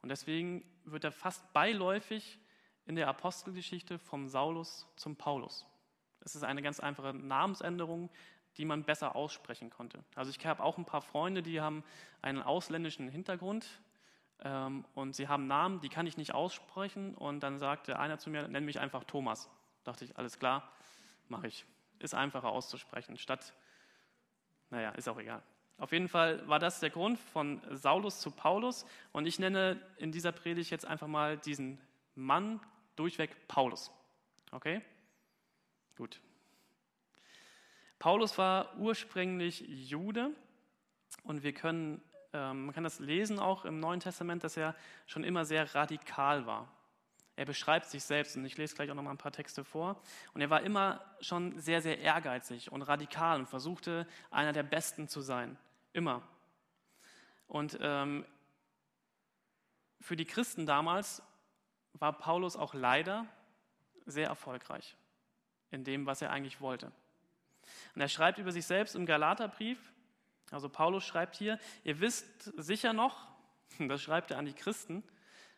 Und 0.08 0.12
deswegen 0.12 0.64
wird 0.86 1.04
er 1.04 1.12
fast 1.12 1.52
beiläufig 1.52 2.40
in 2.86 2.96
der 2.96 3.10
Apostelgeschichte 3.10 4.00
vom 4.00 4.30
Saulus 4.30 4.88
zum 4.96 5.18
Paulus. 5.18 5.66
Es 6.22 6.34
ist 6.34 6.44
eine 6.44 6.62
ganz 6.62 6.80
einfache 6.80 7.14
Namensänderung, 7.14 8.10
die 8.56 8.64
man 8.64 8.86
besser 8.86 9.18
aussprechen 9.18 9.70
konnte. 9.70 10.02
Also 10.16 10.32
ich 10.32 10.46
habe 10.46 10.64
auch 10.64 10.78
ein 10.78 10.86
paar 10.86 11.02
Freunde, 11.02 11.44
die 11.44 11.60
haben 11.60 11.84
einen 12.22 12.42
ausländischen 12.42 13.10
Hintergrund 13.10 13.68
ähm, 14.40 14.86
und 14.94 15.14
sie 15.14 15.28
haben 15.28 15.46
Namen, 15.46 15.82
die 15.82 15.90
kann 15.90 16.08
ich 16.08 16.16
nicht 16.16 16.34
aussprechen. 16.34 17.14
Und 17.14 17.42
dann 17.42 17.60
sagte 17.60 18.00
einer 18.00 18.18
zu 18.18 18.30
mir, 18.30 18.48
nenn 18.48 18.64
mich 18.64 18.80
einfach 18.80 19.04
Thomas. 19.04 19.50
Da 19.84 19.92
dachte 19.92 20.06
ich, 20.06 20.18
alles 20.18 20.40
klar, 20.40 20.72
mache 21.28 21.48
ich. 21.48 21.66
Ist 22.00 22.16
einfacher 22.16 22.48
auszusprechen, 22.48 23.18
statt, 23.18 23.54
naja, 24.70 24.92
ist 24.92 25.10
auch 25.10 25.20
egal. 25.20 25.44
Auf 25.78 25.92
jeden 25.92 26.08
Fall 26.08 26.48
war 26.48 26.58
das 26.60 26.80
der 26.80 26.90
Grund 26.90 27.20
von 27.20 27.62
Saulus 27.72 28.20
zu 28.20 28.32
Paulus. 28.32 28.86
Und 29.12 29.28
ich 29.28 29.38
nenne 29.38 29.80
in 29.98 30.12
dieser 30.12 30.32
Predigt 30.32 30.72
jetzt 30.72 30.86
einfach 30.86 31.08
mal 31.08 31.38
diesen 31.38 31.80
Mann 32.16 32.60
durchweg 32.96 33.48
Paulus. 33.48 33.92
Okay? 34.52 34.82
Gut. 35.96 36.20
Paulus 38.00 38.38
war 38.38 38.76
ursprünglich 38.78 39.62
Jude 39.68 40.32
und 41.24 41.44
wir 41.44 41.54
können, 41.54 42.02
ähm, 42.34 42.66
man 42.66 42.76
kann 42.76 42.84
das 42.84 43.00
lesen 43.00 43.40
auch 43.40 43.66
im 43.66 43.80
Neuen 43.80 44.00
Testament, 44.00 44.44
dass 44.44 44.58
er 44.58 44.76
schon 45.06 45.24
immer 45.24 45.46
sehr 45.46 45.74
radikal 45.76 46.46
war. 46.46 46.72
Er 47.36 47.46
beschreibt 47.46 47.86
sich 47.86 48.04
selbst 48.04 48.36
und 48.36 48.46
ich 48.46 48.58
lese 48.58 48.76
gleich 48.76 48.90
auch 48.90 48.96
noch 48.96 49.04
mal 49.04 49.12
ein 49.12 49.18
paar 49.18 49.32
Texte 49.32 49.64
vor. 49.64 50.02
Und 50.34 50.42
er 50.42 50.50
war 50.50 50.62
immer 50.62 51.06
schon 51.22 51.60
sehr, 51.60 51.84
sehr 51.84 52.00
ehrgeizig 52.00 52.72
und 52.72 52.82
radikal 52.82 53.40
und 53.40 53.48
versuchte, 53.48 54.08
einer 54.32 54.54
der 54.54 54.64
Besten 54.64 55.08
zu 55.08 55.22
sein. 55.22 55.56
Immer. 55.98 56.22
Und 57.48 57.80
ähm, 57.82 58.24
für 60.00 60.16
die 60.16 60.26
Christen 60.26 60.68
damals 60.68 61.24
war 61.94 62.14
Paulus 62.14 62.56
auch 62.56 62.76
leider 62.76 63.26
sehr 64.06 64.28
erfolgreich 64.28 64.96
in 65.72 65.84
dem, 65.84 66.06
was 66.06 66.22
er 66.22 66.30
eigentlich 66.30 66.62
wollte. 66.62 66.92
Und 67.96 68.02
er 68.02 68.10
schreibt 68.10 68.38
über 68.38 68.52
sich 68.52 68.68
selbst 68.68 68.94
im 68.94 69.08
Galaterbrief, 69.08 69.80
also 70.52 70.70
Paulus 70.70 71.04
schreibt 71.04 71.36
hier, 71.36 71.58
ihr 71.84 72.00
wisst 72.00 72.54
sicher 72.58 72.94
noch, 72.94 73.28
das 73.80 74.00
schreibt 74.00 74.30
er 74.30 74.38
an 74.38 74.46
die 74.46 74.54
Christen, 74.54 75.04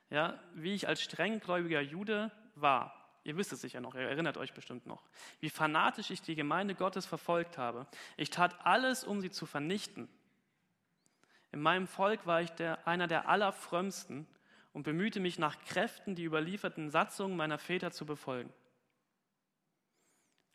ja, 0.09 0.39
wie 0.53 0.73
ich 0.73 0.87
als 0.87 1.01
strenggläubiger 1.01 1.81
Jude 1.81 2.31
war. 2.55 2.95
Ihr 3.25 3.35
wisst 3.35 3.51
es 3.51 3.59
sicher 3.59 3.81
noch, 3.81 3.93
ihr 3.93 4.07
erinnert 4.07 4.37
euch 4.37 4.53
bestimmt 4.53 4.85
noch. 4.85 5.03
Wie 5.41 5.49
fanatisch 5.49 6.11
ich 6.11 6.21
die 6.21 6.35
Gemeinde 6.35 6.75
Gottes 6.75 7.05
verfolgt 7.05 7.57
habe. 7.57 7.87
Ich 8.15 8.29
tat 8.29 8.65
alles, 8.65 9.03
um 9.03 9.19
sie 9.19 9.31
zu 9.31 9.45
vernichten. 9.45 10.07
In 11.51 11.61
meinem 11.61 11.87
Volk 11.87 12.25
war 12.25 12.41
ich 12.41 12.51
der, 12.51 12.87
einer 12.87 13.07
der 13.07 13.27
allerfrömmsten 13.27 14.27
und 14.73 14.83
bemühte 14.83 15.19
mich 15.19 15.39
nach 15.39 15.59
Kräften, 15.63 16.15
die 16.15 16.23
überlieferten 16.23 16.89
Satzungen 16.89 17.35
meiner 17.35 17.57
Väter 17.57 17.91
zu 17.91 18.05
befolgen. 18.05 18.53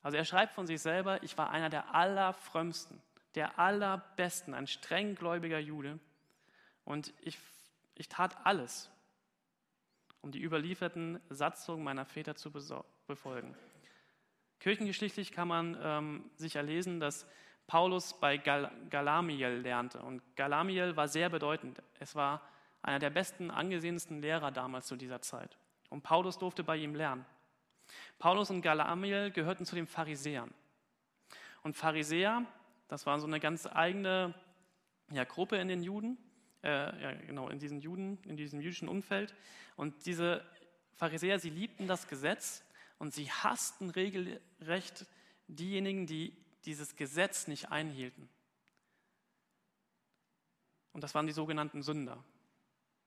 Also 0.03 0.19
er 0.19 0.25
schreibt 0.25 0.53
von 0.53 0.67
sich 0.67 0.81
selber, 0.81 1.23
ich 1.23 1.37
war 1.39 1.51
einer 1.51 1.71
der 1.71 1.95
allerfrömmsten, 1.95 3.01
der 3.35 3.59
allerbesten, 3.59 4.55
ein 4.55 4.67
strenggläubiger 4.67 5.59
Jude. 5.59 5.99
Und 6.85 7.13
ich, 7.23 7.39
ich 7.95 8.09
tat 8.09 8.37
alles, 8.47 8.91
um 10.21 10.31
die 10.31 10.43
überlieferten 10.43 11.21
Satzungen 11.31 11.83
meiner 11.83 12.05
Väter 12.05 12.37
zu 12.37 12.53
befolgen. 13.07 13.57
Kirchengeschichtlich 14.61 15.33
kann 15.33 15.49
man 15.49 15.77
ähm, 15.83 16.31
sich 16.37 16.57
erlesen, 16.57 17.01
dass 17.01 17.27
Paulus 17.67 18.19
bei 18.21 18.37
Gal 18.37 18.71
Galamiel 18.91 19.61
lernte. 19.61 20.01
Und 20.03 20.23
Galamiel 20.37 20.97
war 20.97 21.09
sehr 21.09 21.31
bedeutend. 21.31 21.83
Es 21.99 22.15
war 22.15 22.43
einer 22.83 22.99
der 22.99 23.11
besten, 23.11 23.51
angesehensten 23.51 24.21
Lehrer 24.21 24.51
damals 24.51 24.87
zu 24.87 24.97
dieser 24.97 25.23
Zeit. 25.23 25.57
Und 25.89 26.03
Paulus 26.03 26.39
durfte 26.39 26.63
bei 26.63 26.77
ihm 26.77 26.95
lernen. 26.95 27.25
Paulus 28.19 28.51
und 28.51 28.63
Galamiel 28.63 29.31
gehörten 29.31 29.65
zu 29.65 29.75
den 29.75 29.87
Pharisäern. 29.87 30.53
Und 31.63 31.77
Pharisäer, 31.77 32.45
das 32.89 33.07
war 33.07 33.19
so 33.21 33.27
eine 33.27 33.41
ganz 33.41 33.67
eigene 33.67 34.35
ja, 35.11 35.25
Gruppe 35.25 35.57
in 35.57 35.69
den 35.69 35.83
Juden, 35.83 36.19
äh, 36.63 36.69
ja, 36.69 37.13
genau, 37.27 37.49
in 37.49 37.59
diesen 37.59 37.81
Juden, 37.81 38.19
in 38.25 38.37
diesem 38.37 38.61
jüdischen 38.61 38.89
Umfeld. 38.89 39.35
Und 39.77 40.07
diese 40.07 40.45
Pharisäer, 40.95 41.39
sie 41.39 41.51
liebten 41.51 41.87
das 41.87 42.07
Gesetz 42.09 42.65
und 42.99 43.13
sie 43.13 43.31
hassten 43.31 43.91
regelrecht 43.91 45.07
diejenigen, 45.49 46.07
die 46.07 46.37
dieses 46.67 46.97
Gesetz 46.97 47.47
nicht 47.47 47.71
einhielten. 47.71 48.29
Und 50.93 51.03
das 51.03 51.15
waren 51.15 51.27
die 51.27 51.33
sogenannten 51.33 51.83
Sünder. 51.83 52.23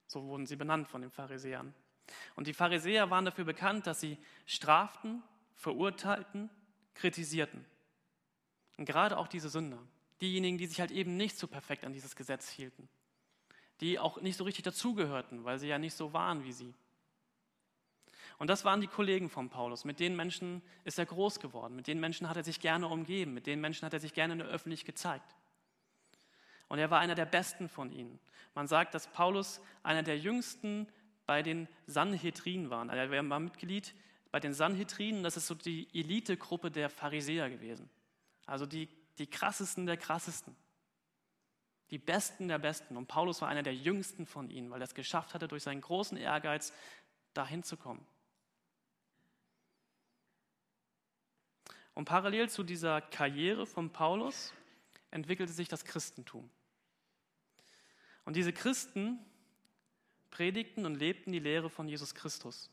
So 0.08 0.24
wurden 0.24 0.46
sie 0.46 0.56
benannt 0.56 0.88
von 0.88 1.02
den 1.02 1.12
Pharisäern. 1.12 1.74
Und 2.36 2.48
die 2.48 2.54
Pharisäer 2.54 3.10
waren 3.10 3.26
dafür 3.26 3.46
bekannt, 3.46 3.88
dass 3.88 4.00
sie 4.00 4.18
straften, 4.46 5.24
verurteilten, 5.56 6.50
kritisierten. 6.94 7.66
Und 8.78 8.86
gerade 8.86 9.18
auch 9.18 9.28
diese 9.28 9.50
Sünder, 9.50 9.80
diejenigen, 10.22 10.58
die 10.58 10.68
sich 10.68 10.80
halt 10.80 10.92
eben 10.92 11.18
nicht 11.18 11.38
so 11.38 11.48
perfekt 11.48 11.84
an 11.84 11.94
dieses 11.94 12.16
Gesetz 12.16 12.50
hielten, 12.50 12.88
die 13.82 14.00
auch 14.00 14.22
nicht 14.22 14.38
so 14.38 14.44
richtig 14.44 14.64
dazugehörten, 14.64 15.44
weil 15.44 15.60
sie 15.60 15.68
ja 15.68 15.78
nicht 15.78 15.96
so 15.96 16.14
waren 16.14 16.44
wie 16.44 16.54
sie. 16.54 16.74
Und 18.40 18.50
das 18.50 18.66
waren 18.66 18.82
die 18.82 18.88
Kollegen 18.88 19.30
von 19.30 19.50
Paulus. 19.50 19.84
Mit 19.84 20.00
den 20.00 20.16
Menschen 20.16 20.62
ist 20.84 21.00
er 21.00 21.06
groß 21.06 21.40
geworden. 21.40 21.76
Mit 21.76 21.88
den 21.88 22.00
Menschen 22.00 22.30
hat 22.30 22.38
er 22.38 22.44
sich 22.44 22.60
gerne 22.60 22.88
umgeben. 22.88 23.34
Mit 23.34 23.48
den 23.48 23.60
Menschen 23.60 23.86
hat 23.86 23.94
er 23.94 24.00
sich 24.00 24.14
gerne 24.14 24.34
in 24.34 24.40
der 24.40 24.48
Öffentlichkeit 24.48 24.96
gezeigt. 24.96 25.36
Und 26.68 26.80
er 26.80 26.92
war 26.92 27.00
einer 27.00 27.16
der 27.16 27.26
besten 27.26 27.70
von 27.70 27.92
ihnen. 27.92 28.20
Man 28.54 28.68
sagt, 28.68 28.94
dass 28.94 29.08
Paulus 29.08 29.62
einer 29.84 30.04
der 30.04 30.20
jüngsten 30.20 30.88
bei 31.26 31.42
den 31.42 31.68
Sanhedrin 31.88 32.70
waren. 32.70 32.90
Also 32.90 33.14
er 33.14 33.30
war 33.30 33.40
Mitglied 33.40 33.94
bei 34.32 34.40
den 34.40 34.54
Sanhedrinen, 34.54 35.24
das 35.24 35.38
ist 35.38 35.48
so 35.48 35.56
die 35.56 35.88
Elitegruppe 35.94 36.70
der 36.70 36.90
Pharisäer 36.90 37.50
gewesen. 37.50 37.90
Also 38.46 38.66
die, 38.66 38.90
die 39.18 39.28
krassesten 39.28 39.86
der 39.86 39.98
krassesten. 39.98 40.56
Die 41.92 41.98
Besten 41.98 42.50
der 42.50 42.60
Besten. 42.60 42.98
Und 42.98 43.08
Paulus 43.08 43.42
war 43.42 43.48
einer 43.48 43.64
der 43.64 43.76
jüngsten 43.76 44.26
von 44.26 44.50
ihnen, 44.50 44.70
weil 44.70 44.82
er 44.82 44.86
es 44.86 44.96
geschafft 44.96 45.34
hatte, 45.34 45.48
durch 45.48 45.64
seinen 45.64 45.82
großen 45.82 46.18
Ehrgeiz 46.18 46.74
dahin 47.34 47.64
zu 47.64 47.78
kommen. 47.78 48.06
Und 51.98 52.06
parallel 52.06 52.48
zu 52.48 52.62
dieser 52.62 53.02
Karriere 53.02 53.66
von 53.66 53.90
Paulus 53.90 54.54
entwickelte 55.10 55.52
sich 55.52 55.68
das 55.68 55.84
Christentum. 55.84 56.48
Und 58.24 58.36
diese 58.36 58.54
Christen 58.54 59.18
predigten 60.30 60.86
und 60.86 60.94
lebten 60.94 61.32
die 61.32 61.40
Lehre 61.40 61.72
von 61.72 61.88
Jesus 61.88 62.14
Christus. 62.14 62.70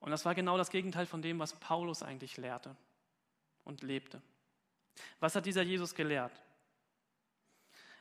Und 0.00 0.10
das 0.10 0.24
war 0.24 0.34
genau 0.34 0.58
das 0.58 0.70
Gegenteil 0.70 1.06
von 1.06 1.22
dem, 1.22 1.38
was 1.38 1.52
Paulus 1.60 2.02
eigentlich 2.02 2.38
lehrte 2.38 2.74
und 3.62 3.84
lebte. 3.84 4.20
Was 5.20 5.36
hat 5.36 5.46
dieser 5.46 5.62
Jesus 5.62 5.94
gelehrt? 5.94 6.42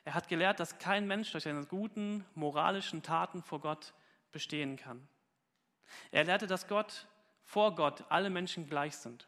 Er 0.04 0.16
hat 0.16 0.30
gelehrt, 0.30 0.60
dass 0.60 0.80
kein 0.80 1.06
Mensch 1.06 1.32
durch 1.32 1.44
seine 1.44 1.64
guten 1.68 2.26
moralischen 2.34 3.04
Taten 3.04 3.44
vor 3.44 3.62
Gott 3.62 3.94
bestehen 4.32 4.78
kann. 4.78 5.08
Er 6.10 6.24
lehrte, 6.24 6.48
dass 6.48 6.68
Gott 6.68 7.06
vor 7.44 7.76
Gott 7.76 8.04
alle 8.10 8.32
Menschen 8.32 8.68
gleich 8.68 8.96
sind 8.96 9.28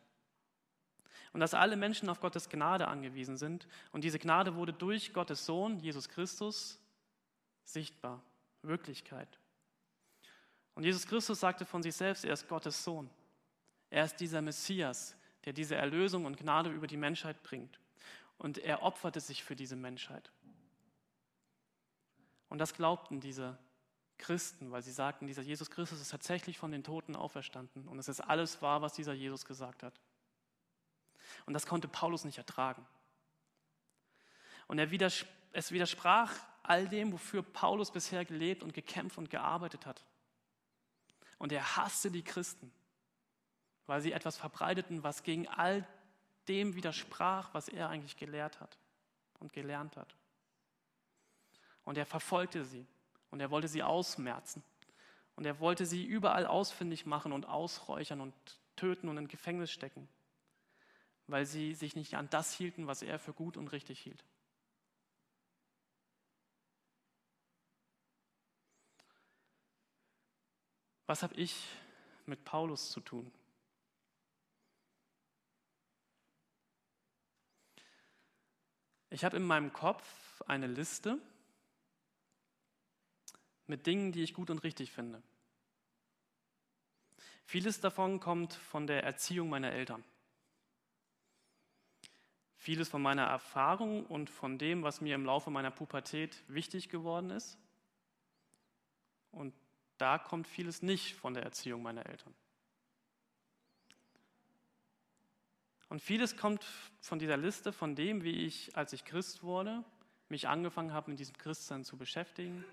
und 1.36 1.42
dass 1.42 1.54
alle 1.54 1.75
Menschen 1.75 2.08
auf 2.08 2.22
Gottes 2.22 2.48
Gnade 2.48 2.88
angewiesen 2.88 3.36
sind. 3.36 3.68
Und 3.92 4.06
diese 4.06 4.20
Gnade 4.20 4.56
wurde 4.56 4.72
durch 4.72 5.12
Gottes 5.12 5.46
Sohn, 5.46 5.82
Jesus 5.82 6.08
Christus, 6.08 6.80
sichtbar. 7.65 8.24
Wirklichkeit. 8.62 9.27
Und 10.75 10.86
Jesus 10.86 11.06
Christus 11.06 11.42
sagte 11.42 11.65
von 11.65 11.84
sich 11.84 11.94
selbst, 11.94 12.24
er 12.24 12.32
ist 12.32 12.48
Gottes 12.48 12.82
Sohn. 12.82 13.10
Er 13.89 14.06
ist 14.06 14.15
dieser 14.22 14.42
Messias, 14.42 15.18
der 15.44 15.51
diese 15.51 15.75
Erlösung 15.75 16.24
und 16.24 16.38
Gnade 16.38 16.70
über 16.70 16.88
die 16.88 16.96
Menschheit 16.96 17.44
bringt. 17.44 17.82
Und 18.38 18.58
er 18.58 18.82
opferte 18.82 19.20
sich 19.20 19.44
für 19.44 19.58
diese 19.58 19.75
Menschheit. 19.75 20.32
Und 22.48 22.60
das 22.60 22.74
glaubten 22.74 23.20
diese 23.20 23.58
Christen, 24.20 24.72
weil 24.72 24.84
sie 24.84 24.94
sagten, 24.94 25.27
dieser 25.27 25.42
Jesus 25.42 25.70
Christus 25.70 26.00
ist 26.00 26.12
tatsächlich 26.12 26.58
von 26.58 26.72
den 26.72 26.86
Toten 26.86 27.13
auferstanden. 27.13 27.89
Und 27.89 28.00
es 28.00 28.08
ist 28.08 28.22
alles 28.22 28.62
wahr, 28.62 28.82
was 28.82 28.94
dieser 28.94 29.12
Jesus 29.12 29.44
gesagt 29.44 29.84
hat. 29.84 30.00
Und 31.46 31.54
das 31.54 31.65
konnte 31.65 31.88
Paulus 31.88 32.25
nicht 32.25 32.38
ertragen. 32.38 32.86
Und 34.68 34.80
er 34.80 34.92
widers 34.92 35.25
es 35.56 35.72
widersprach 35.72 36.34
all 36.63 36.88
dem, 36.89 37.13
wofür 37.13 37.42
Paulus 37.42 37.89
bisher 37.89 38.25
gelebt 38.25 38.62
und 38.62 38.74
gekämpft 38.74 39.18
und 39.18 39.30
gearbeitet 39.30 39.86
hat. 39.86 40.04
Und 41.38 41.54
er 41.54 41.77
hasste 41.77 42.12
die 42.12 42.24
Christen, 42.24 42.72
weil 43.86 44.01
sie 44.01 44.12
etwas 44.12 44.36
verbreiteten, 44.36 45.01
was 45.01 45.24
gegen 45.24 45.48
all 45.48 45.88
dem 46.50 46.75
widersprach, 46.75 47.54
was 47.54 47.70
er 47.70 47.88
eigentlich 47.88 48.18
gelehrt 48.18 48.60
hat 48.60 48.77
und 49.39 49.54
gelernt 49.54 49.96
hat. 49.96 50.13
Und 51.86 51.98
er 51.98 52.06
verfolgte 52.06 52.65
sie 52.65 52.86
und 53.32 53.39
er 53.39 53.50
wollte 53.50 53.70
sie 53.70 53.82
ausmerzen. 53.82 54.62
Und 55.38 55.46
er 55.46 55.60
wollte 55.62 55.86
sie 55.86 56.04
überall 56.04 56.46
ausfindig 56.46 57.06
machen 57.06 57.32
und 57.32 57.46
ausräuchern 57.46 58.20
und 58.20 58.34
töten 58.75 59.08
und 59.08 59.18
in 59.18 59.27
Gefängnis 59.30 59.72
stecken, 59.72 60.10
weil 61.27 61.46
sie 61.46 61.74
sich 61.74 61.96
nicht 61.96 62.15
an 62.15 62.29
das 62.29 62.53
hielten, 62.53 62.88
was 62.88 63.01
er 63.01 63.20
für 63.20 63.34
gut 63.34 63.58
und 63.58 63.70
richtig 63.70 64.00
hielt. 64.00 64.24
Was 71.08 71.22
habe 71.22 71.36
ich 71.36 71.67
mit 72.25 72.44
Paulus 72.46 72.89
zu 72.89 73.00
tun? 73.00 73.32
Ich 79.12 79.24
habe 79.24 79.38
in 79.38 79.44
meinem 79.44 79.72
Kopf 79.72 80.41
eine 80.48 80.67
Liste 80.67 81.20
mit 83.67 83.86
Dingen, 83.86 84.12
die 84.12 84.24
ich 84.24 84.34
gut 84.34 84.50
und 84.50 84.63
richtig 84.63 84.91
finde. 84.91 85.22
Vieles 87.46 87.79
davon 87.79 88.20
kommt 88.20 88.53
von 88.53 88.88
der 88.88 89.03
Erziehung 89.03 89.50
meiner 89.50 89.72
Eltern. 89.72 90.03
Vieles 92.65 92.89
von 92.89 93.03
meiner 93.03 93.25
Erfahrung 93.25 94.07
und 94.07 94.27
von 94.27 94.57
dem, 94.57 94.81
was 94.81 95.00
mir 95.00 95.13
im 95.13 95.24
Laufe 95.24 95.51
meiner 95.51 95.69
Pubertät 95.69 96.43
wichtig 96.48 96.89
geworden 96.89 97.29
ist. 97.29 97.60
Und 99.31 99.53
da 100.00 100.17
kommt 100.17 100.48
vieles 100.48 100.81
nicht 100.81 101.13
von 101.13 101.36
der 101.36 101.43
Erziehung 101.43 101.84
meiner 101.84 102.07
Eltern. 102.07 102.34
Und 105.89 106.01
vieles 106.01 106.38
kommt 106.38 106.65
von 107.01 107.19
dieser 107.19 107.38
Liste, 107.38 107.72
von 107.72 107.93
dem, 107.93 108.24
wie 108.24 108.48
ich, 108.48 108.75
als 108.75 108.93
ich 108.93 109.05
Christ 109.05 109.43
wurde, 109.43 109.84
mich 110.29 110.48
angefangen 110.48 110.91
habe, 110.91 111.12
mit 111.12 111.19
diesem 111.19 111.38
Christsein 111.38 111.84
zu 111.84 111.98
beschäftigen, 111.98 112.65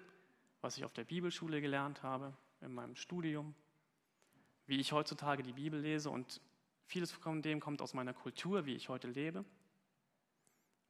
was 0.62 0.78
ich 0.78 0.86
auf 0.86 0.94
der 0.94 1.04
Bibelschule 1.04 1.60
gelernt 1.60 2.02
habe, 2.02 2.34
in 2.62 2.72
meinem 2.72 2.96
Studium, 2.96 3.54
wie 4.66 4.80
ich 4.80 4.92
heutzutage 4.92 5.42
die 5.42 5.52
Bibel 5.52 5.78
lese 5.78 6.08
und 6.08 6.40
vieles 6.86 7.12
von 7.12 7.42
dem 7.42 7.60
kommt 7.60 7.82
aus 7.82 7.92
meiner 7.92 8.14
Kultur, 8.14 8.64
wie 8.64 8.74
ich 8.74 8.88
heute 8.88 9.08
lebe, 9.08 9.44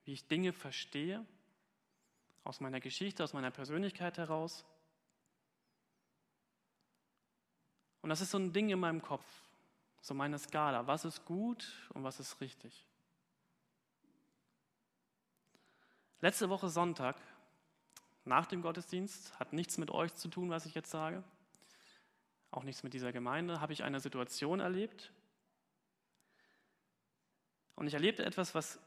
wie 0.05 0.13
ich 0.13 0.27
Dinge 0.27 0.53
verstehe, 0.53 1.25
aus 2.45 2.61
meiner 2.61 2.81
Geschichte, 2.81 3.23
aus 3.23 3.33
meiner 3.33 3.51
Persönlichkeit 3.51 4.19
heraus. 4.19 4.65
Und 8.01 8.11
das 8.11 8.21
ist 8.21 8.33
so 8.33 8.39
ein 8.39 8.53
Ding 8.53 8.69
in 8.71 8.81
meinem 8.81 9.01
Kopf, 9.01 9.25
so 10.01 10.13
meine 10.13 10.39
Skala. 10.39 10.87
Was 10.87 11.05
ist 11.05 11.25
gut 11.25 11.89
und 11.91 12.03
was 12.03 12.19
ist 12.19 12.41
richtig? 12.41 12.85
Letzte 16.21 16.49
Woche 16.49 16.69
Sonntag, 16.69 17.17
nach 18.25 18.47
dem 18.47 18.63
Gottesdienst, 18.63 19.39
hat 19.39 19.53
nichts 19.53 19.79
mit 19.79 19.91
euch 19.91 20.15
zu 20.15 20.29
tun, 20.29 20.51
was 20.51 20.67
ich 20.67 20.75
jetzt 20.75 20.91
sage, 20.91 21.25
auch 22.51 22.65
nichts 22.65 22.83
mit 22.83 22.93
dieser 22.93 23.13
Gemeinde, 23.13 23.61
habe 23.61 23.73
ich 23.73 23.83
eine 23.83 23.99
Situation 23.99 24.61
erlebt. 24.61 25.13
Und 27.75 27.87
ich 27.87 27.95
erlebte 27.95 28.25
etwas, 28.25 28.55
was 28.55 28.79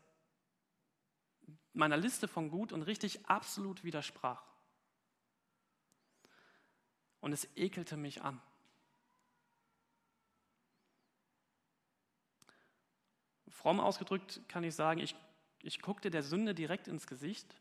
meiner 1.75 1.98
Liste 1.98 2.27
von 2.27 2.50
gut 2.50 2.72
und 2.72 2.84
richtig 2.84 3.25
absolut 3.27 3.84
widersprach. 3.84 4.41
Und 7.22 7.34
es 7.34 7.48
ekelte 7.55 7.98
mich 7.98 8.22
an. 8.22 8.41
Fromm 13.50 13.79
ausgedrückt 13.79 14.41
kann 14.48 14.63
ich 14.63 14.75
sagen, 14.75 15.00
ich, 15.00 15.15
ich 15.63 15.82
guckte 15.82 16.12
der 16.12 16.24
Sünde 16.24 16.53
direkt 16.53 16.88
ins 16.88 17.08
Gesicht 17.08 17.55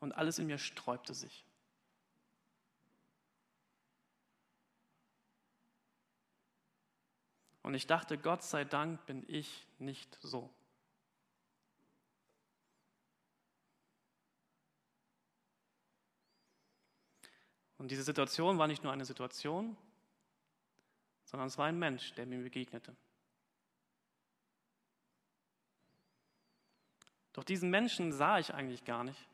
und 0.00 0.12
alles 0.12 0.38
in 0.38 0.46
mir 0.46 0.58
sträubte 0.58 1.14
sich. 1.14 1.44
Und 7.62 7.74
ich 7.74 7.86
dachte, 7.86 8.18
Gott 8.18 8.42
sei 8.42 8.64
Dank 8.64 9.04
bin 9.06 9.24
ich 9.26 9.66
nicht 9.78 10.18
so. 10.20 10.50
Und 17.84 17.90
diese 17.90 18.02
Situation 18.02 18.56
war 18.56 18.66
nicht 18.66 18.82
nur 18.82 18.94
eine 18.94 19.04
Situation, 19.04 19.76
sondern 21.26 21.48
es 21.48 21.58
war 21.58 21.66
ein 21.66 21.78
Mensch, 21.78 22.14
der 22.14 22.24
mir 22.24 22.42
begegnete. 22.42 22.96
Doch 27.34 27.44
diesen 27.44 27.68
Menschen 27.68 28.10
sah 28.10 28.38
ich 28.38 28.54
eigentlich 28.54 28.86
gar 28.86 29.04
nicht, 29.04 29.28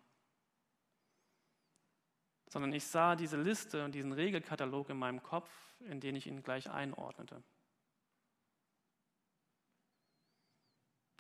sondern 2.49 2.73
ich 2.73 2.85
sah 2.85 3.15
diese 3.15 3.41
Liste 3.41 3.85
und 3.85 3.93
diesen 3.93 4.11
Regelkatalog 4.11 4.89
in 4.89 4.97
meinem 4.97 5.23
Kopf, 5.23 5.49
in 5.79 6.01
den 6.01 6.17
ich 6.17 6.27
ihn 6.27 6.43
gleich 6.43 6.69
einordnete. 6.69 7.41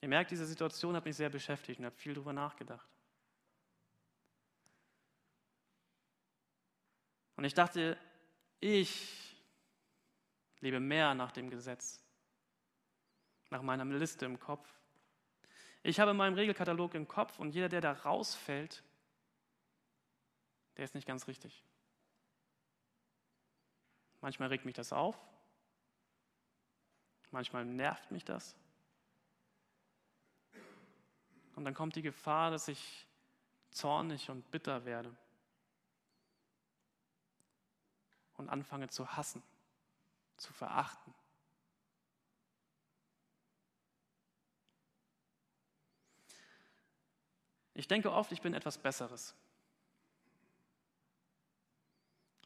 Ihr 0.01 0.09
merkt, 0.09 0.33
diese 0.33 0.47
Situation 0.47 0.97
hat 0.97 1.05
mich 1.05 1.15
sehr 1.15 1.31
beschäftigt 1.31 1.79
und 1.79 1.87
habe 1.87 1.95
viel 1.95 2.15
darüber 2.15 2.33
nachgedacht. 2.33 2.91
Und 7.41 7.47
ich 7.47 7.55
dachte, 7.55 7.97
ich 8.61 9.35
lebe 10.61 10.79
mehr 10.79 11.15
nach 11.15 11.33
dem 11.33 11.49
Gesetz, 11.49 11.99
nach 13.49 13.63
meiner 13.63 13.87
Liste 13.87 14.27
im 14.27 14.39
Kopf, 14.39 14.69
ich 15.83 16.01
habe 16.01 16.13
meinen 16.13 16.35
Regelkatalog 16.35 16.93
im 16.93 17.09
Kopf 17.09 17.39
und 17.39 17.53
jeder, 17.55 17.71
der 17.71 17.81
da 17.81 17.93
rausfällt, 17.93 18.83
der 20.77 20.85
ist 20.85 20.95
nicht 20.95 21.07
ganz 21.07 21.29
richtig. 21.29 21.65
Manchmal 24.21 24.51
regt 24.51 24.67
mich 24.67 24.75
das 24.75 24.93
auf, 24.93 25.17
manchmal 27.31 27.65
nervt 27.65 28.11
mich 28.11 28.27
das. 28.27 28.55
Und 31.57 31.65
dann 31.65 31.73
kommt 31.73 31.97
die 31.97 32.03
Gefahr, 32.03 32.51
dass 32.51 32.69
ich 32.69 33.07
zornig 33.71 34.29
und 34.29 34.51
bitter 34.51 34.85
werde 34.85 35.17
und 38.41 38.49
anfange 38.49 38.89
zu 38.89 39.17
hassen, 39.17 39.43
zu 40.37 40.53
verachten. 40.53 41.15
Ich 47.75 47.87
denke 47.87 48.13
oft, 48.13 48.33
ich 48.33 48.43
bin 48.43 48.55
etwas 48.55 48.79
Besseres. 48.79 49.35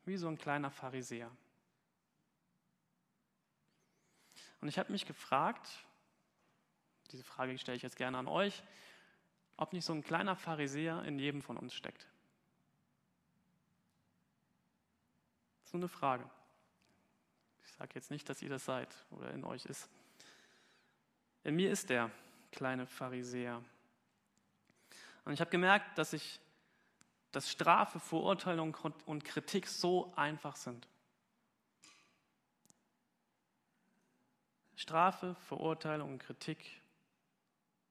Wie 0.04 0.16
so 0.16 0.28
ein 0.28 0.36
kleiner 0.36 0.70
Pharisäer. 0.70 1.30
Und 4.60 4.68
ich 4.68 4.78
habe 4.78 4.92
mich 4.92 5.06
gefragt, 5.06 5.68
diese 7.10 7.24
Frage 7.24 7.56
stelle 7.58 7.76
ich 7.76 7.82
jetzt 7.82 7.96
gerne 7.96 8.18
an 8.18 8.28
euch, 8.28 8.62
ob 9.56 9.72
nicht 9.72 9.84
so 9.84 9.92
ein 9.92 10.02
kleiner 10.02 10.36
Pharisäer 10.36 11.02
in 11.04 11.18
jedem 11.18 11.42
von 11.42 11.56
uns 11.56 11.74
steckt. 11.74 12.06
So 15.74 15.78
eine 15.78 15.88
Frage. 15.88 16.30
Ich 17.64 17.72
sage 17.72 17.90
jetzt 17.96 18.12
nicht, 18.12 18.28
dass 18.28 18.40
ihr 18.42 18.48
das 18.48 18.64
seid 18.64 18.94
oder 19.10 19.32
in 19.32 19.42
euch 19.42 19.66
ist. 19.66 19.88
In 21.42 21.56
mir 21.56 21.72
ist 21.72 21.90
der 21.90 22.12
kleine 22.52 22.86
Pharisäer. 22.86 23.60
Und 25.24 25.32
ich 25.32 25.40
habe 25.40 25.50
gemerkt, 25.50 25.98
dass 25.98 26.12
ich, 26.12 26.38
dass 27.32 27.50
Strafe, 27.50 27.98
Verurteilung 27.98 28.76
und 29.06 29.24
Kritik 29.24 29.66
so 29.66 30.12
einfach 30.14 30.54
sind. 30.54 30.86
Strafe, 34.76 35.34
Verurteilung 35.48 36.12
und 36.12 36.18
Kritik 36.20 36.80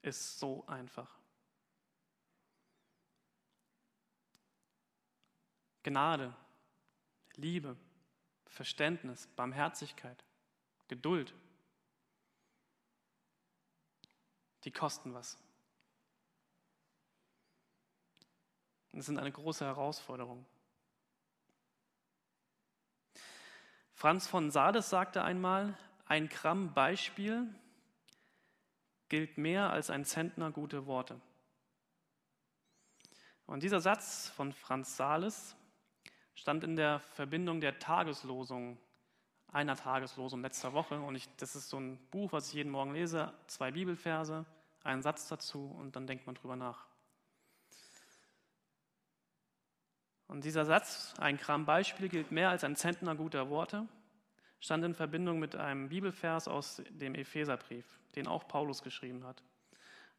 ist 0.04 0.40
so 0.40 0.66
einfach. 0.68 1.14
Gnade, 5.84 6.34
Liebe, 7.36 7.76
Verständnis, 8.48 9.28
Barmherzigkeit, 9.36 10.24
Geduld, 10.88 11.34
die 14.64 14.72
kosten 14.72 15.14
was. 15.14 15.38
Das 18.92 19.08
sind 19.08 19.18
eine 19.18 19.32
große 19.32 19.66
Herausforderung. 19.66 20.46
Franz 23.94 24.28
von 24.28 24.52
Sales 24.52 24.90
sagte 24.90 25.24
einmal, 25.24 25.78
ein 26.06 26.30
Gramm 26.30 26.74
Beispiel 26.74 27.48
gilt 29.10 29.38
mehr 29.38 29.72
als 29.72 29.90
ein 29.90 30.06
Zentner 30.06 30.52
gute 30.52 30.86
Worte. 30.86 31.20
Und 33.46 33.64
dieser 33.64 33.82
Satz 33.82 34.30
von 34.30 34.54
Franz 34.54 34.96
Sales 34.96 35.56
stand 36.36 36.64
in 36.64 36.76
der 36.76 37.00
Verbindung 37.00 37.62
der 37.62 37.80
Tageslosung 37.80 38.78
einer 39.54 39.76
Tageslosung 39.76 40.42
letzter 40.42 40.74
Woche. 40.74 41.00
Und 41.00 41.16
ich, 41.16 41.30
das 41.38 41.56
ist 41.56 41.70
so 41.70 41.80
ein 41.80 41.98
Buch, 42.10 42.32
was 42.32 42.50
ich 42.50 42.54
jeden 42.56 42.72
Morgen 42.72 42.94
lese, 42.94 43.34
zwei 43.48 43.72
Bibelverse, 43.72 44.46
einen 44.84 45.02
Satz 45.02 45.28
dazu 45.28 45.74
und 45.80 45.96
dann 45.96 46.08
denkt 46.08 46.26
man 46.26 46.36
drüber 46.36 46.56
nach. 46.56 46.86
Und 50.28 50.44
dieser 50.44 50.66
Satz, 50.66 51.14
ein 51.20 51.38
Kram 51.38 51.66
Beispiel, 51.66 52.10
gilt 52.10 52.32
mehr 52.32 52.50
als 52.50 52.64
ein 52.64 52.76
Zentner 52.76 53.16
guter 53.16 53.50
Worte, 53.50 53.88
stand 54.60 54.84
in 54.84 54.96
Verbindung 54.96 55.38
mit 55.38 55.56
einem 55.56 55.90
Bibelvers 55.90 56.48
aus 56.48 56.82
dem 56.90 57.14
Epheserbrief, 57.14 57.86
den 58.16 58.28
auch 58.28 58.48
Paulus 58.48 58.82
geschrieben 58.82 59.26
hat. 59.26 59.44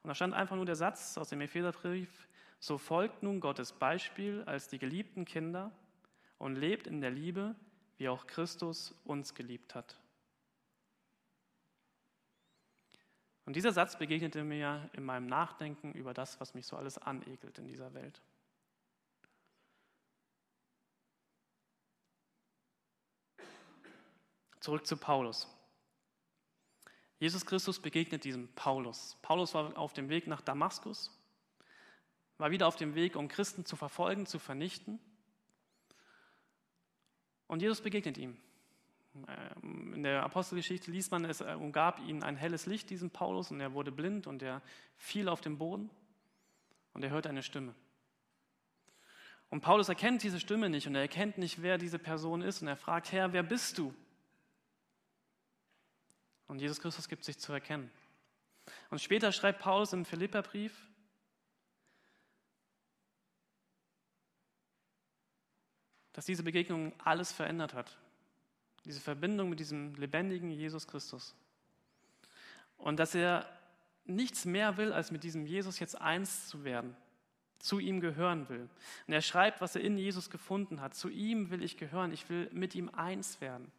Und 0.02 0.08
da 0.08 0.14
stand 0.14 0.34
einfach 0.34 0.54
nur 0.54 0.66
der 0.66 0.76
Satz 0.76 1.18
aus 1.18 1.30
dem 1.30 1.40
Epheserbrief, 1.40 2.28
so 2.60 2.78
folgt 2.78 3.22
nun 3.22 3.40
Gottes 3.40 3.72
Beispiel 3.72 4.44
als 4.46 4.68
die 4.68 4.78
geliebten 4.78 5.24
Kinder 5.24 5.72
und 6.38 6.56
lebt 6.56 6.86
in 6.86 7.00
der 7.00 7.10
Liebe, 7.10 7.54
wie 7.96 8.08
auch 8.08 8.26
Christus 8.26 8.94
uns 9.04 9.34
geliebt 9.34 9.74
hat. 9.74 9.96
Und 13.46 13.56
dieser 13.56 13.72
Satz 13.72 13.98
begegnete 13.98 14.42
mir 14.42 14.88
in 14.94 15.04
meinem 15.04 15.26
Nachdenken 15.26 15.92
über 15.92 16.14
das, 16.14 16.40
was 16.40 16.54
mich 16.54 16.66
so 16.66 16.76
alles 16.76 16.96
anekelt 16.98 17.58
in 17.58 17.66
dieser 17.66 17.92
Welt. 17.92 18.22
Zurück 24.60 24.86
zu 24.86 24.96
Paulus. 24.96 25.46
Jesus 27.18 27.44
Christus 27.44 27.80
begegnet 27.80 28.24
diesem 28.24 28.48
Paulus. 28.54 29.18
Paulus 29.20 29.52
war 29.52 29.76
auf 29.76 29.92
dem 29.92 30.08
Weg 30.08 30.26
nach 30.26 30.40
Damaskus, 30.40 31.10
war 32.38 32.50
wieder 32.50 32.66
auf 32.66 32.76
dem 32.76 32.94
Weg, 32.94 33.16
um 33.16 33.28
Christen 33.28 33.66
zu 33.66 33.76
verfolgen, 33.76 34.24
zu 34.24 34.38
vernichten. 34.38 34.98
Und 37.54 37.62
Jesus 37.62 37.80
begegnet 37.80 38.18
ihm. 38.18 38.36
Ähm, 39.28 39.94
in 39.94 40.02
der 40.02 40.24
Apostelgeschichte 40.24 40.90
liest 40.90 41.12
man, 41.12 41.24
es 41.24 41.40
umgab 41.40 42.00
ihn 42.00 42.24
ein 42.24 42.34
helles 42.34 42.66
Licht, 42.66 42.90
diesen 42.90 43.10
Paulus, 43.10 43.52
und 43.52 43.60
er 43.60 43.74
wurde 43.74 43.92
blind 43.92 44.26
und 44.26 44.42
er 44.42 44.60
fiel 44.96 45.28
auf 45.28 45.40
den 45.40 45.56
Boden 45.56 45.88
und 46.94 47.04
er 47.04 47.10
hörte 47.10 47.28
eine 47.28 47.44
Stimme. 47.44 47.72
Und 49.50 49.60
Paulus 49.60 49.88
erkennt 49.88 50.24
diese 50.24 50.40
Stimme 50.40 50.68
nicht 50.68 50.88
und 50.88 50.96
er 50.96 51.02
erkennt 51.02 51.38
nicht, 51.38 51.62
wer 51.62 51.78
diese 51.78 52.00
Person 52.00 52.42
ist 52.42 52.60
und 52.60 52.66
er 52.66 52.74
fragt, 52.74 53.12
Herr, 53.12 53.32
wer 53.32 53.44
bist 53.44 53.78
du? 53.78 53.94
Und 56.48 56.60
Jesus 56.60 56.80
Christus 56.80 57.08
gibt 57.08 57.22
sich 57.22 57.38
zu 57.38 57.52
erkennen. 57.52 57.88
Und 58.90 59.00
später 59.00 59.30
schreibt 59.30 59.60
Paulus 59.60 59.92
im 59.92 60.04
Philipperbrief, 60.04 60.76
dass 66.14 66.24
diese 66.24 66.42
Begegnung 66.42 66.92
alles 66.98 67.32
verändert 67.32 67.74
hat. 67.74 67.98
Diese 68.84 69.00
Verbindung 69.00 69.50
mit 69.50 69.60
diesem 69.60 69.94
lebendigen 69.96 70.50
Jesus 70.50 70.86
Christus. 70.86 71.34
Und 72.78 72.98
dass 72.98 73.14
er 73.14 73.46
nichts 74.04 74.44
mehr 74.44 74.76
will, 74.76 74.92
als 74.92 75.10
mit 75.10 75.24
diesem 75.24 75.44
Jesus 75.44 75.78
jetzt 75.78 76.00
eins 76.00 76.48
zu 76.48 76.64
werden, 76.64 76.96
zu 77.58 77.78
ihm 77.78 78.00
gehören 78.00 78.48
will. 78.48 78.68
Und 79.06 79.12
er 79.12 79.22
schreibt, 79.22 79.60
was 79.60 79.74
er 79.74 79.82
in 79.82 79.98
Jesus 79.98 80.30
gefunden 80.30 80.80
hat. 80.80 80.94
Zu 80.94 81.08
ihm 81.08 81.50
will 81.50 81.62
ich 81.62 81.76
gehören, 81.76 82.12
ich 82.12 82.28
will 82.28 82.48
mit 82.52 82.74
ihm 82.74 82.90
eins 82.90 83.40
werden. 83.40 83.72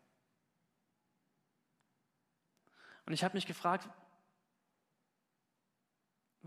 Und 3.05 3.13
ich 3.13 3.23
habe 3.23 3.37
mich 3.37 3.45
gefragt, 3.45 3.87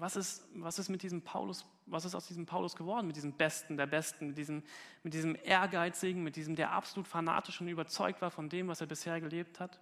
was 0.01 0.17
ist, 0.17 0.49
was 0.55 0.79
ist 0.79 0.89
mit 0.89 1.03
diesem 1.03 1.23
Paulus, 1.23 1.65
was 1.87 2.05
ist 2.05 2.15
aus 2.15 2.27
diesem 2.27 2.47
Paulus 2.47 2.77
geworden, 2.77 3.07
mit 3.07 3.17
diesem 3.17 3.33
Besten 3.33 3.77
der 3.77 3.87
Besten, 3.87 4.29
mit 4.29 4.39
diesem, 4.39 4.63
mit 5.03 5.15
diesem 5.15 5.37
Ehrgeizigen, 5.43 6.23
mit 6.23 6.37
diesem, 6.37 6.55
der 6.55 6.73
absolut 6.73 7.09
fanatisch 7.09 7.61
und 7.61 7.69
überzeugt 7.69 8.23
war 8.23 8.31
von 8.31 8.49
dem, 8.49 8.69
was 8.69 8.81
er 8.81 8.87
bisher 8.87 9.21
gelebt 9.21 9.61
hat, 9.61 9.81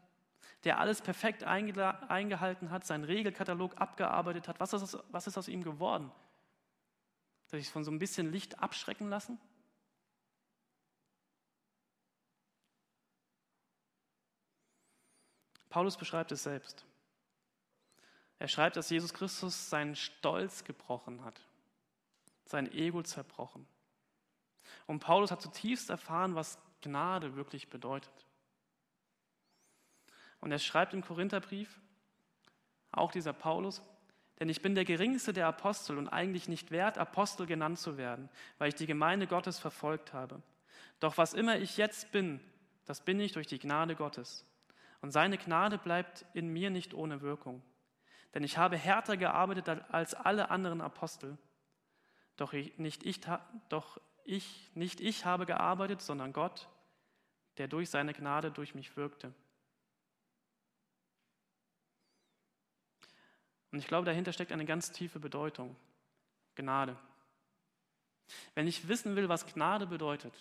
der 0.64 0.78
alles 0.78 1.02
perfekt 1.02 1.44
eingehalten 1.44 2.70
hat, 2.70 2.86
seinen 2.86 3.04
Regelkatalog 3.04 3.78
abgearbeitet 3.80 4.48
hat. 4.48 4.58
Was 4.58 4.72
ist, 4.72 4.98
was 5.10 5.26
ist 5.26 5.36
aus 5.36 5.48
ihm 5.48 5.62
geworden? 5.62 6.10
Soll 7.46 7.60
ich 7.60 7.70
von 7.70 7.84
so 7.84 7.90
ein 7.90 7.98
bisschen 7.98 8.32
Licht 8.32 8.58
abschrecken 8.60 9.08
lassen? 9.08 9.38
Paulus 15.68 15.96
beschreibt 15.96 16.32
es 16.32 16.42
selbst. 16.42 16.86
Er 18.38 18.48
schreibt, 18.48 18.76
dass 18.76 18.90
Jesus 18.90 19.14
Christus 19.14 19.70
seinen 19.70 19.96
Stolz 19.96 20.64
gebrochen 20.64 21.24
hat, 21.24 21.40
sein 22.44 22.70
Ego 22.72 23.02
zerbrochen. 23.02 23.66
Und 24.86 25.00
Paulus 25.00 25.30
hat 25.30 25.42
zutiefst 25.42 25.90
erfahren, 25.90 26.34
was 26.34 26.58
Gnade 26.82 27.36
wirklich 27.36 27.68
bedeutet. 27.68 28.12
Und 30.40 30.52
er 30.52 30.58
schreibt 30.58 30.94
im 30.94 31.02
Korintherbrief, 31.02 31.80
auch 32.92 33.10
dieser 33.10 33.32
Paulus, 33.32 33.82
denn 34.38 34.48
ich 34.48 34.60
bin 34.60 34.74
der 34.74 34.84
geringste 34.84 35.32
der 35.32 35.46
Apostel 35.46 35.96
und 35.96 36.08
eigentlich 36.08 36.48
nicht 36.48 36.70
wert, 36.70 36.98
Apostel 36.98 37.46
genannt 37.46 37.78
zu 37.78 37.96
werden, 37.96 38.28
weil 38.58 38.68
ich 38.68 38.74
die 38.74 38.86
Gemeinde 38.86 39.26
Gottes 39.26 39.58
verfolgt 39.58 40.12
habe. 40.12 40.42
Doch 41.00 41.16
was 41.16 41.34
immer 41.34 41.58
ich 41.58 41.78
jetzt 41.78 42.12
bin, 42.12 42.40
das 42.84 43.00
bin 43.00 43.18
ich 43.18 43.32
durch 43.32 43.46
die 43.46 43.58
Gnade 43.58 43.96
Gottes. 43.96 44.44
Und 45.00 45.10
seine 45.10 45.38
Gnade 45.38 45.78
bleibt 45.78 46.24
in 46.34 46.48
mir 46.48 46.70
nicht 46.70 46.94
ohne 46.94 47.22
Wirkung. 47.22 47.62
Denn 48.36 48.44
ich 48.44 48.58
habe 48.58 48.76
härter 48.76 49.16
gearbeitet 49.16 49.66
als 49.90 50.12
alle 50.12 50.50
anderen 50.50 50.82
Apostel. 50.82 51.38
Doch 52.36 52.52
ich, 52.52 52.76
nicht, 52.76 53.02
ich, 53.02 53.22
doch 53.70 53.98
ich, 54.24 54.70
nicht 54.74 55.00
ich 55.00 55.24
habe 55.24 55.46
gearbeitet, 55.46 56.02
sondern 56.02 56.34
Gott, 56.34 56.68
der 57.56 57.66
durch 57.66 57.88
seine 57.88 58.12
Gnade 58.12 58.50
durch 58.50 58.74
mich 58.74 58.94
wirkte. 58.94 59.32
Und 63.72 63.78
ich 63.78 63.86
glaube, 63.86 64.04
dahinter 64.04 64.34
steckt 64.34 64.52
eine 64.52 64.66
ganz 64.66 64.92
tiefe 64.92 65.18
Bedeutung. 65.18 65.74
Gnade. 66.56 66.94
Wenn 68.54 68.66
ich 68.66 68.86
wissen 68.86 69.16
will, 69.16 69.30
was 69.30 69.46
Gnade 69.46 69.86
bedeutet, 69.86 70.34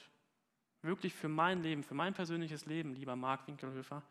wirklich 0.82 1.14
für 1.14 1.30
mein 1.30 1.64
Leben, 1.64 1.82
für 1.82 1.94
mein 1.94 2.14
persönliches 2.14 2.66
Leben, 2.66 2.94
lieber 2.94 3.16
Marc 3.16 3.48
Winkelhöfer, 3.48 4.04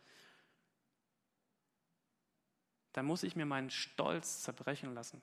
dann 2.95 3.07
muss 3.07 3.25
ich 3.25 3.37
mir 3.37 3.45
meinen 3.45 3.71
Stolz 3.71 4.43
zerbrechen 4.43 4.95
lassen. 4.95 5.21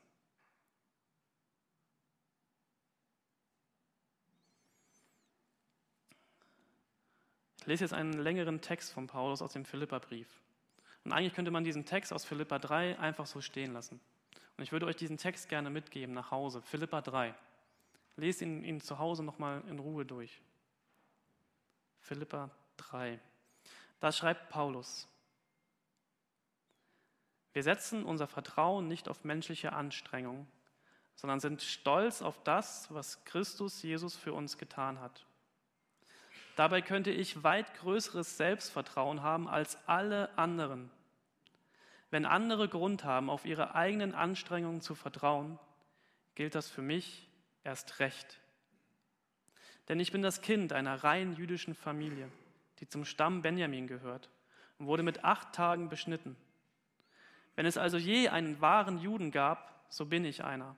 Ich 7.61 7.65
lese 7.65 7.85
jetzt 7.85 7.93
einen 7.93 8.13
längeren 8.13 8.59
Text 8.59 8.91
von 8.91 9.07
Paulus 9.07 9.41
aus 9.41 9.53
dem 9.53 9.65
Philipperbrief. 9.65 10.27
Und 11.05 11.13
eigentlich 11.13 11.33
könnte 11.33 11.51
man 11.51 11.63
diesen 11.63 11.85
Text 11.85 12.11
aus 12.11 12.25
Philippa 12.25 12.59
3 12.59 12.99
einfach 12.99 13.25
so 13.25 13.39
stehen 13.39 13.71
lassen. 13.71 14.01
Und 14.57 14.63
ich 14.63 14.71
würde 14.71 14.85
euch 14.85 14.97
diesen 14.97 15.17
Text 15.17 15.47
gerne 15.47 15.69
mitgeben 15.69 16.13
nach 16.13 16.31
Hause. 16.31 16.61
Philippa 16.61 17.01
3. 17.01 17.33
Lest 18.17 18.41
ihn, 18.41 18.63
ihn 18.63 18.81
zu 18.81 18.99
Hause 18.99 19.23
nochmal 19.23 19.63
in 19.69 19.79
Ruhe 19.79 20.05
durch. 20.05 20.41
Philippa 22.01 22.49
3. 22.77 23.19
Da 23.99 24.11
schreibt 24.11 24.49
Paulus, 24.49 25.07
wir 27.53 27.63
setzen 27.63 28.05
unser 28.05 28.27
Vertrauen 28.27 28.87
nicht 28.87 29.09
auf 29.09 29.23
menschliche 29.23 29.73
Anstrengung, 29.73 30.47
sondern 31.15 31.39
sind 31.39 31.61
stolz 31.61 32.21
auf 32.21 32.41
das, 32.43 32.93
was 32.93 33.23
Christus 33.25 33.81
Jesus 33.81 34.15
für 34.15 34.33
uns 34.33 34.57
getan 34.57 34.99
hat. 34.99 35.25
Dabei 36.55 36.81
könnte 36.81 37.11
ich 37.11 37.43
weit 37.43 37.73
größeres 37.75 38.37
Selbstvertrauen 38.37 39.21
haben 39.21 39.47
als 39.47 39.77
alle 39.87 40.37
anderen. 40.37 40.91
Wenn 42.09 42.25
andere 42.25 42.67
Grund 42.67 43.03
haben, 43.03 43.29
auf 43.29 43.45
ihre 43.45 43.73
eigenen 43.73 44.13
Anstrengungen 44.13 44.81
zu 44.81 44.95
vertrauen, 44.95 45.57
gilt 46.35 46.55
das 46.55 46.69
für 46.69 46.81
mich 46.81 47.29
erst 47.63 47.99
recht. 47.99 48.39
Denn 49.87 49.99
ich 49.99 50.11
bin 50.11 50.21
das 50.21 50.41
Kind 50.41 50.73
einer 50.73 51.03
rein 51.03 51.35
jüdischen 51.35 51.73
Familie, 51.73 52.29
die 52.79 52.87
zum 52.87 53.05
Stamm 53.05 53.41
Benjamin 53.41 53.87
gehört 53.87 54.29
und 54.77 54.87
wurde 54.87 55.03
mit 55.03 55.23
acht 55.23 55.53
Tagen 55.53 55.89
beschnitten. 55.89 56.35
Wenn 57.61 57.67
es 57.67 57.77
also 57.77 57.99
je 57.99 58.27
einen 58.27 58.59
wahren 58.59 58.97
Juden 58.97 59.29
gab, 59.29 59.85
so 59.87 60.07
bin 60.07 60.25
ich 60.25 60.43
einer. 60.43 60.75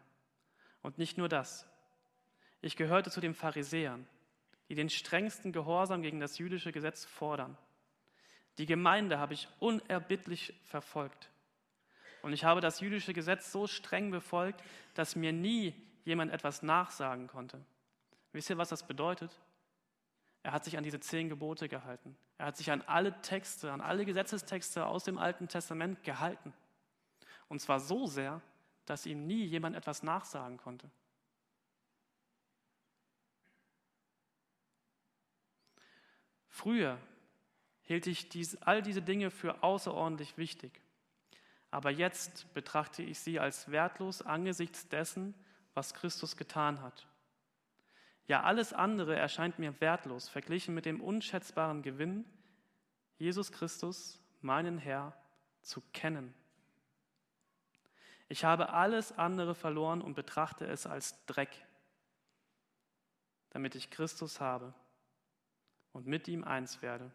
Und 0.82 0.98
nicht 0.98 1.18
nur 1.18 1.30
das. 1.30 1.66
Ich 2.60 2.76
gehörte 2.76 3.10
zu 3.10 3.22
den 3.22 3.34
Pharisäern, 3.34 4.06
die 4.68 4.76
den 4.76 4.90
strengsten 4.90 5.54
Gehorsam 5.54 6.02
gegen 6.02 6.20
das 6.20 6.40
jüdische 6.40 6.74
Gesetz 6.74 7.06
fordern. 7.06 7.58
Die 8.58 8.66
Gemeinde 8.66 9.18
habe 9.18 9.34
ich 9.34 9.48
unerbittlich 9.60 10.60
verfolgt. 10.66 11.30
Und 12.22 12.34
ich 12.34 12.44
habe 12.44 12.60
das 12.60 12.82
jüdische 12.82 13.14
Gesetz 13.14 13.54
so 13.54 13.66
streng 13.66 14.12
befolgt, 14.12 14.62
dass 14.94 15.16
mir 15.16 15.32
nie 15.32 15.74
jemand 16.04 16.34
etwas 16.34 16.64
nachsagen 16.64 17.28
konnte. 17.28 17.64
Wisst 18.34 18.50
ihr, 18.50 18.58
was 18.58 18.68
das 18.68 18.86
bedeutet? 18.86 19.40
Er 20.42 20.52
hat 20.52 20.66
sich 20.66 20.78
an 20.78 20.84
diese 20.84 21.00
zehn 21.00 21.30
Gebote 21.30 21.70
gehalten. 21.70 22.18
Er 22.38 22.48
hat 22.48 22.58
sich 22.58 22.72
an 22.72 22.82
alle 22.82 23.22
Texte, 23.22 23.72
an 23.72 23.80
alle 23.80 24.04
Gesetzestexte 24.04 24.86
aus 24.86 25.06
dem 25.06 25.18
Alten 25.18 25.48
Testament 25.48 26.04
gehalten. 26.04 26.54
Und 27.50 27.60
zwar 27.60 27.80
so 27.80 28.08
sehr, 28.08 28.42
dass 28.86 29.06
ihm 29.06 29.26
nie 29.26 29.46
jemand 29.46 29.76
etwas 29.76 30.04
nachsagen 30.04 30.58
konnte. 30.58 30.90
Früher, 36.48 37.00
hielt 37.82 38.08
ich 38.08 38.30
dies, 38.30 38.62
all 38.62 38.82
diese 38.82 39.02
Dinge 39.02 39.32
für 39.32 39.64
außerordentlich 39.64 40.38
wichtig. 40.38 40.82
Aber 41.72 41.90
jetzt 41.90 42.54
betrachte 42.54 43.02
ich 43.02 43.20
sie 43.20 43.40
als 43.40 43.72
wertlos 43.72 44.22
angesichts 44.22 44.88
dessen, 44.88 45.34
was 45.74 45.94
Christus 45.94 46.38
getan 46.38 46.82
hat. 46.82 47.08
Ja, 48.28 48.44
alles 48.44 48.72
andere 48.72 49.16
erscheint 49.16 49.60
mir 49.60 49.82
wertlos 49.82 50.30
verglichen 50.30 50.74
mit 50.74 50.86
dem 50.86 51.02
unschätzbaren 51.02 51.82
Gewinn, 51.82 52.26
Jesus 53.18 53.52
Christus, 53.52 54.22
meinen 54.42 54.78
Herr, 54.78 55.18
zu 55.62 55.82
kennen. 55.94 56.34
Ich 58.34 58.44
habe 58.44 58.70
alles 58.70 59.16
andere 59.16 59.54
verloren 59.54 60.02
und 60.02 60.16
betrachte 60.16 60.66
es 60.66 60.88
als 60.88 61.24
Dreck, 61.28 61.52
damit 63.52 63.76
ich 63.76 63.92
Christus 63.92 64.42
habe 64.42 64.74
und 65.92 66.08
mit 66.08 66.28
ihm 66.28 66.44
eins 66.44 66.82
werde. 66.82 67.12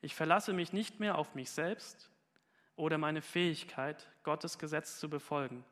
Ich 0.00 0.14
verlasse 0.14 0.52
mich 0.52 0.72
nicht 0.72 1.00
mehr 1.00 1.18
auf 1.18 1.34
mich 1.34 1.50
selbst 1.50 2.12
oder 2.76 2.96
meine 2.96 3.22
Fähigkeit, 3.22 4.08
Gottes 4.22 4.56
Gesetz 4.56 5.00
zu 5.00 5.10
befolgen, 5.10 5.64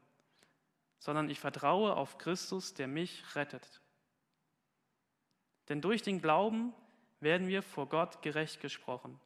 sondern 0.98 1.30
ich 1.30 1.38
vertraue 1.38 1.94
auf 1.94 2.18
Christus, 2.18 2.74
der 2.74 2.88
mich 2.88 3.36
rettet. 3.36 3.80
Denn 5.68 5.80
durch 5.80 6.02
den 6.02 6.20
Glauben 6.20 6.74
werden 7.20 7.46
wir 7.46 7.62
vor 7.62 7.88
Gott 7.88 8.22
gerecht 8.22 8.60
gesprochen. 8.60 9.20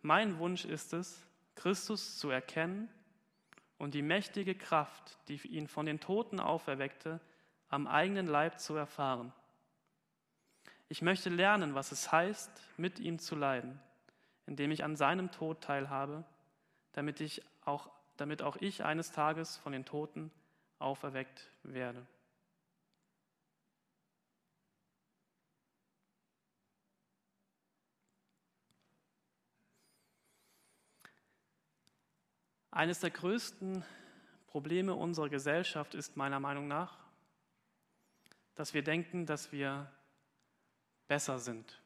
Mein 0.00 0.38
Wunsch 0.38 0.64
ist 0.64 0.94
es, 0.94 1.26
Christus 1.56 2.18
zu 2.18 2.30
erkennen 2.30 2.88
und 3.78 3.94
die 3.94 4.02
mächtige 4.02 4.54
Kraft, 4.54 5.18
die 5.28 5.40
ihn 5.46 5.68
von 5.68 5.86
den 5.86 6.00
Toten 6.00 6.40
auferweckte, 6.40 7.20
am 7.68 7.86
eigenen 7.86 8.26
Leib 8.26 8.60
zu 8.60 8.74
erfahren. 8.74 9.32
Ich 10.88 11.02
möchte 11.02 11.30
lernen, 11.30 11.74
was 11.74 11.92
es 11.92 12.12
heißt, 12.12 12.50
mit 12.76 12.98
ihm 13.00 13.18
zu 13.18 13.34
leiden 13.34 13.80
indem 14.46 14.70
ich 14.70 14.84
an 14.84 14.96
seinem 14.96 15.30
Tod 15.30 15.60
teilhabe, 15.60 16.24
damit, 16.92 17.20
ich 17.20 17.42
auch, 17.64 17.90
damit 18.16 18.42
auch 18.42 18.56
ich 18.56 18.84
eines 18.84 19.12
Tages 19.12 19.56
von 19.56 19.72
den 19.72 19.84
Toten 19.84 20.30
auferweckt 20.78 21.50
werde. 21.64 22.06
Eines 32.76 33.00
der 33.00 33.10
größten 33.10 33.84
Probleme 34.46 34.94
unserer 34.94 35.28
Gesellschaft 35.28 35.94
ist 35.94 36.16
meiner 36.16 36.40
Meinung 36.40 36.68
nach, 36.68 36.98
dass 38.54 38.74
wir 38.74 38.82
denken, 38.82 39.26
dass 39.26 39.50
wir 39.50 39.90
besser 41.08 41.38
sind. 41.38 41.80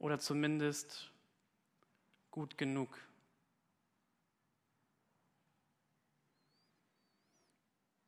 oder 0.00 0.18
zumindest 0.18 1.10
gut 2.30 2.58
genug. 2.58 2.98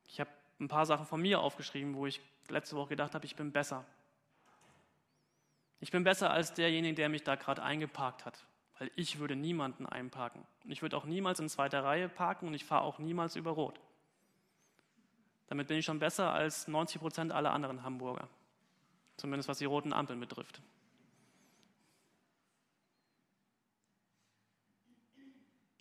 Ich 0.07 0.19
habe 0.19 0.31
ein 0.59 0.67
paar 0.67 0.85
Sachen 0.85 1.05
von 1.05 1.21
mir 1.21 1.39
aufgeschrieben, 1.39 1.95
wo 1.95 2.07
ich 2.07 2.19
letzte 2.49 2.75
Woche 2.75 2.89
gedacht 2.89 3.13
habe, 3.13 3.25
ich 3.25 3.35
bin 3.35 3.51
besser. 3.51 3.85
Ich 5.79 5.91
bin 5.91 6.03
besser 6.03 6.31
als 6.31 6.53
derjenige, 6.53 6.95
der 6.95 7.09
mich 7.09 7.23
da 7.23 7.35
gerade 7.35 7.61
eingeparkt 7.61 8.25
hat, 8.25 8.43
weil 8.79 8.91
ich 8.95 9.19
würde 9.19 9.35
niemanden 9.35 9.85
einparken. 9.85 10.45
Und 10.63 10.71
ich 10.71 10.81
würde 10.81 10.97
auch 10.97 11.05
niemals 11.05 11.39
in 11.39 11.49
zweiter 11.49 11.83
Reihe 11.83 12.09
parken 12.09 12.47
und 12.47 12.53
ich 12.53 12.65
fahre 12.65 12.83
auch 12.83 12.99
niemals 12.99 13.35
über 13.35 13.51
Rot. 13.51 13.79
Damit 15.47 15.67
bin 15.67 15.77
ich 15.77 15.85
schon 15.85 15.99
besser 15.99 16.31
als 16.33 16.67
90 16.67 16.99
Prozent 16.99 17.31
aller 17.31 17.51
anderen 17.51 17.83
Hamburger. 17.83 18.27
Zumindest 19.17 19.49
was 19.49 19.59
die 19.59 19.65
roten 19.65 19.93
Ampeln 19.93 20.19
betrifft. 20.19 20.61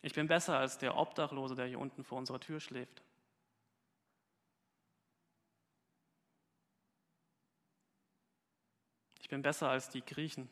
Ich 0.03 0.15
bin 0.15 0.27
besser 0.27 0.59
als 0.59 0.79
der 0.79 0.97
Obdachlose, 0.97 1.55
der 1.55 1.67
hier 1.67 1.79
unten 1.79 2.03
vor 2.05 2.19
unserer 2.19 2.41
Tür 2.41 2.59
schläft. 2.59 3.03
Ich 9.21 9.29
bin 9.29 9.43
besser 9.43 9.71
als 9.71 9.89
die 9.89 10.05
Griechen. 10.05 10.51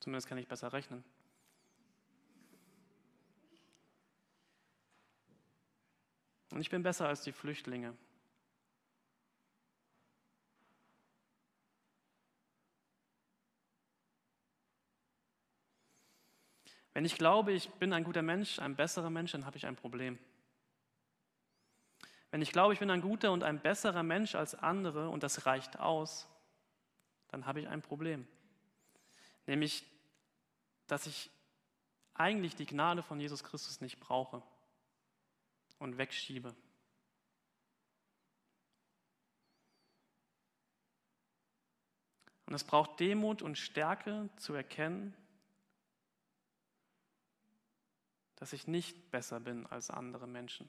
Zumindest 0.00 0.28
kann 0.28 0.38
ich 0.38 0.48
besser 0.48 0.72
rechnen. 0.72 1.04
Und 6.50 6.60
ich 6.60 6.70
bin 6.70 6.82
besser 6.82 7.08
als 7.08 7.22
die 7.22 7.32
Flüchtlinge. 7.32 7.94
Wenn 16.94 17.04
ich 17.04 17.16
glaube, 17.16 17.52
ich 17.52 17.70
bin 17.74 17.92
ein 17.92 18.02
guter 18.02 18.22
Mensch, 18.22 18.58
ein 18.58 18.74
besserer 18.74 19.10
Mensch, 19.10 19.30
dann 19.30 19.46
habe 19.46 19.56
ich 19.56 19.66
ein 19.66 19.76
Problem. 19.76 20.18
Wenn 22.30 22.42
ich 22.42 22.50
glaube, 22.50 22.72
ich 22.72 22.80
bin 22.80 22.90
ein 22.90 23.00
guter 23.00 23.30
und 23.30 23.44
ein 23.44 23.60
besserer 23.60 24.02
Mensch 24.02 24.34
als 24.34 24.54
andere 24.54 25.08
und 25.08 25.22
das 25.22 25.46
reicht 25.46 25.78
aus, 25.78 26.26
dann 27.28 27.46
habe 27.46 27.60
ich 27.60 27.68
ein 27.68 27.82
Problem. 27.82 28.26
Nämlich, 29.48 29.82
dass 30.88 31.06
ich 31.06 31.30
eigentlich 32.12 32.54
die 32.54 32.66
Gnade 32.66 33.02
von 33.02 33.18
Jesus 33.18 33.42
Christus 33.42 33.80
nicht 33.80 33.98
brauche 33.98 34.42
und 35.78 35.96
wegschiebe. 35.96 36.54
Und 42.44 42.52
es 42.52 42.62
braucht 42.62 43.00
Demut 43.00 43.40
und 43.40 43.56
Stärke 43.56 44.28
zu 44.36 44.52
erkennen, 44.52 45.16
dass 48.36 48.52
ich 48.52 48.66
nicht 48.66 49.10
besser 49.10 49.40
bin 49.40 49.66
als 49.66 49.88
andere 49.88 50.26
Menschen. 50.26 50.68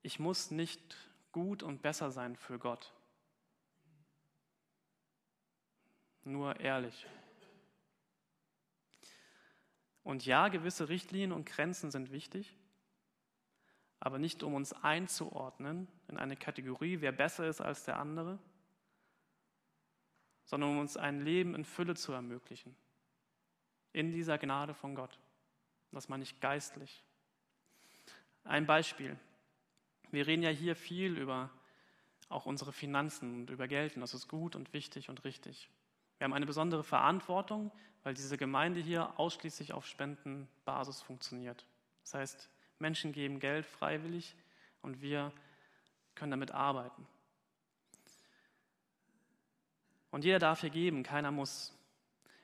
Ich 0.00 0.18
muss 0.18 0.50
nicht 0.50 0.96
gut 1.38 1.62
und 1.62 1.82
besser 1.82 2.10
sein 2.10 2.34
für 2.34 2.58
Gott. 2.58 2.92
Nur 6.24 6.58
ehrlich. 6.58 7.06
Und 10.02 10.26
ja, 10.26 10.48
gewisse 10.48 10.88
Richtlinien 10.88 11.32
und 11.32 11.46
Grenzen 11.46 11.90
sind 11.90 12.10
wichtig, 12.10 12.56
aber 14.00 14.18
nicht 14.18 14.42
um 14.42 14.54
uns 14.54 14.72
einzuordnen 14.72 15.86
in 16.08 16.16
eine 16.16 16.36
Kategorie, 16.36 17.00
wer 17.00 17.12
besser 17.12 17.46
ist 17.46 17.60
als 17.60 17.84
der 17.84 17.98
andere, 17.98 18.38
sondern 20.44 20.70
um 20.70 20.78
uns 20.80 20.96
ein 20.96 21.20
Leben 21.20 21.54
in 21.54 21.64
Fülle 21.64 21.94
zu 21.94 22.12
ermöglichen. 22.12 22.74
In 23.92 24.10
dieser 24.12 24.38
Gnade 24.38 24.74
von 24.74 24.94
Gott. 24.94 25.18
Das 25.92 26.08
meine 26.08 26.24
ich 26.24 26.40
geistlich. 26.40 27.04
Ein 28.44 28.66
Beispiel. 28.66 29.16
Wir 30.10 30.26
reden 30.26 30.42
ja 30.42 30.50
hier 30.50 30.74
viel 30.74 31.16
über 31.18 31.50
auch 32.28 32.46
unsere 32.46 32.72
Finanzen 32.72 33.34
und 33.34 33.50
über 33.50 33.68
Geld 33.68 33.94
und 33.94 34.00
das 34.00 34.14
ist 34.14 34.28
gut 34.28 34.54
und 34.54 34.72
wichtig 34.72 35.08
und 35.08 35.24
richtig. 35.24 35.68
Wir 36.18 36.24
haben 36.24 36.34
eine 36.34 36.46
besondere 36.46 36.84
Verantwortung, 36.84 37.70
weil 38.02 38.14
diese 38.14 38.36
Gemeinde 38.36 38.80
hier 38.80 39.18
ausschließlich 39.18 39.72
auf 39.72 39.86
Spendenbasis 39.86 41.00
funktioniert. 41.00 41.66
Das 42.02 42.14
heißt, 42.14 42.50
Menschen 42.78 43.12
geben 43.12 43.40
Geld 43.40 43.66
freiwillig 43.66 44.34
und 44.82 45.00
wir 45.00 45.32
können 46.14 46.30
damit 46.30 46.50
arbeiten. 46.50 47.06
Und 50.10 50.24
jeder 50.24 50.38
darf 50.38 50.60
hier 50.62 50.70
geben, 50.70 51.02
keiner 51.02 51.30
muss. 51.30 51.76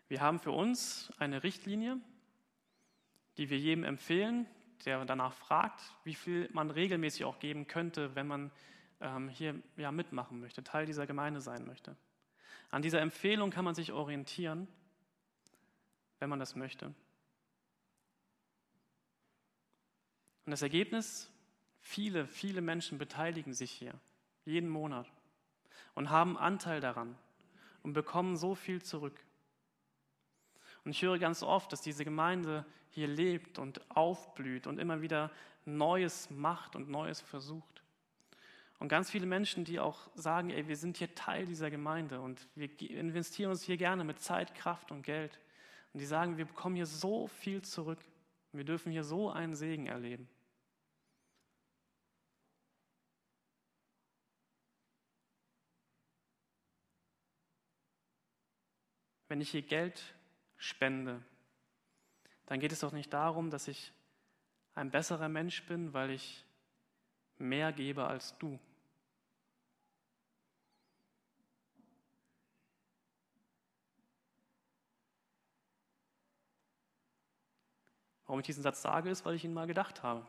Wir 0.09 0.21
haben 0.21 0.39
für 0.39 0.53
uns 0.53 1.13
eine 1.19 1.43
Richtlinie, 1.43 1.99
die 3.37 3.51
wir 3.51 3.59
jedem 3.59 3.85
empfehlen, 3.85 4.47
der 4.85 5.05
danach 5.05 5.33
fragt, 5.33 5.81
wie 6.05 6.15
viel 6.15 6.49
man 6.53 6.71
regelmäßig 6.71 7.25
auch 7.25 7.39
geben 7.39 7.67
könnte, 7.67 8.15
wenn 8.15 8.27
man 8.27 8.51
ähm, 9.01 9.29
hier 9.29 9.55
ja, 9.77 9.93
mitmachen 9.93 10.41
möchte, 10.41 10.63
Teil 10.65 10.87
dieser 10.87 11.07
Gemeinde 11.07 11.41
sein 11.41 11.67
möchte. 11.67 11.97
An 12.71 12.83
dieser 12.83 13.01
Empfehlung 13.01 13.51
kann 13.51 13.65
man 13.65 13.75
sich 13.75 13.93
orientieren, 13.93 14.67
wenn 16.19 16.29
man 16.29 16.39
das 16.39 16.57
möchte. 16.57 16.87
Und 20.47 20.51
das 20.51 20.63
Ergebnis, 20.63 21.31
viele, 21.81 22.27
viele 22.27 22.61
Menschen 22.61 22.99
beteiligen 22.99 23.55
sich 23.55 23.71
hier 23.71 23.95
jeden 24.45 24.69
Monat 24.69 25.11
und 25.95 26.11
haben 26.11 26.37
Anteil 26.37 26.81
daran 26.81 27.17
und 27.83 27.93
bekommen 27.93 28.37
so 28.37 28.55
viel 28.55 28.83
zurück. 28.83 29.24
Und 30.85 30.91
ich 30.91 31.03
höre 31.03 31.19
ganz 31.19 31.43
oft, 31.43 31.73
dass 31.73 31.81
diese 31.81 32.05
Gemeinde 32.05 32.65
hier 32.91 33.09
lebt 33.09 33.59
und 33.59 33.81
aufblüht 33.91 34.67
und 34.67 34.79
immer 34.79 35.01
wieder 35.01 35.31
Neues 35.65 36.31
macht 36.31 36.77
und 36.77 36.91
Neues 36.91 37.21
versucht. 37.21 37.83
Und 38.79 38.89
ganz 38.89 39.11
viele 39.11 39.27
Menschen, 39.27 39.65
die 39.65 39.81
auch 39.81 40.11
sagen, 40.15 40.51
ey, 40.51 40.69
wir 40.69 40.77
sind 40.77 40.99
hier 40.99 41.15
Teil 41.15 41.47
dieser 41.47 41.71
Gemeinde 41.71 42.21
und 42.21 42.47
wir 42.55 42.69
investieren 42.91 43.51
uns 43.51 43.63
hier 43.63 43.77
gerne 43.77 44.05
mit 44.05 44.21
Zeit, 44.21 44.55
Kraft 44.55 44.91
und 44.91 45.03
Geld. 45.03 45.41
Und 45.93 46.01
die 46.01 46.07
sagen, 46.07 46.37
wir 46.37 46.45
bekommen 46.45 46.77
hier 46.77 46.87
so 46.87 47.29
viel 47.29 47.63
zurück. 47.63 47.99
Wir 48.53 48.65
dürfen 48.65 48.93
hier 48.93 49.05
so 49.05 49.31
einen 49.31 49.55
Segen 49.55 49.87
erleben. 49.87 50.29
Wenn 59.29 59.41
ich 59.41 59.51
hier 59.51 59.63
Geld 59.63 60.15
spende, 60.57 61.23
dann 62.47 62.61
geht 62.61 62.73
es 62.73 62.81
doch 62.81 62.93
nicht 62.93 63.13
darum, 63.13 63.51
dass 63.51 63.69
ich 63.69 63.93
ein 64.75 64.91
besserer 64.91 65.29
Mensch 65.29 65.67
bin, 65.67 65.93
weil 65.93 66.11
ich 66.11 66.45
mehr 67.39 67.73
gebe 67.73 68.07
als 68.07 68.37
du. 68.39 68.59
Warum 78.27 78.41
ich 78.41 78.47
diesen 78.47 78.63
Satz 78.63 78.83
sage, 78.83 79.11
ist, 79.11 79.25
weil 79.25 79.35
ich 79.35 79.45
ihn 79.45 79.55
mal 79.55 79.67
gedacht 79.67 80.03
habe. 80.03 80.27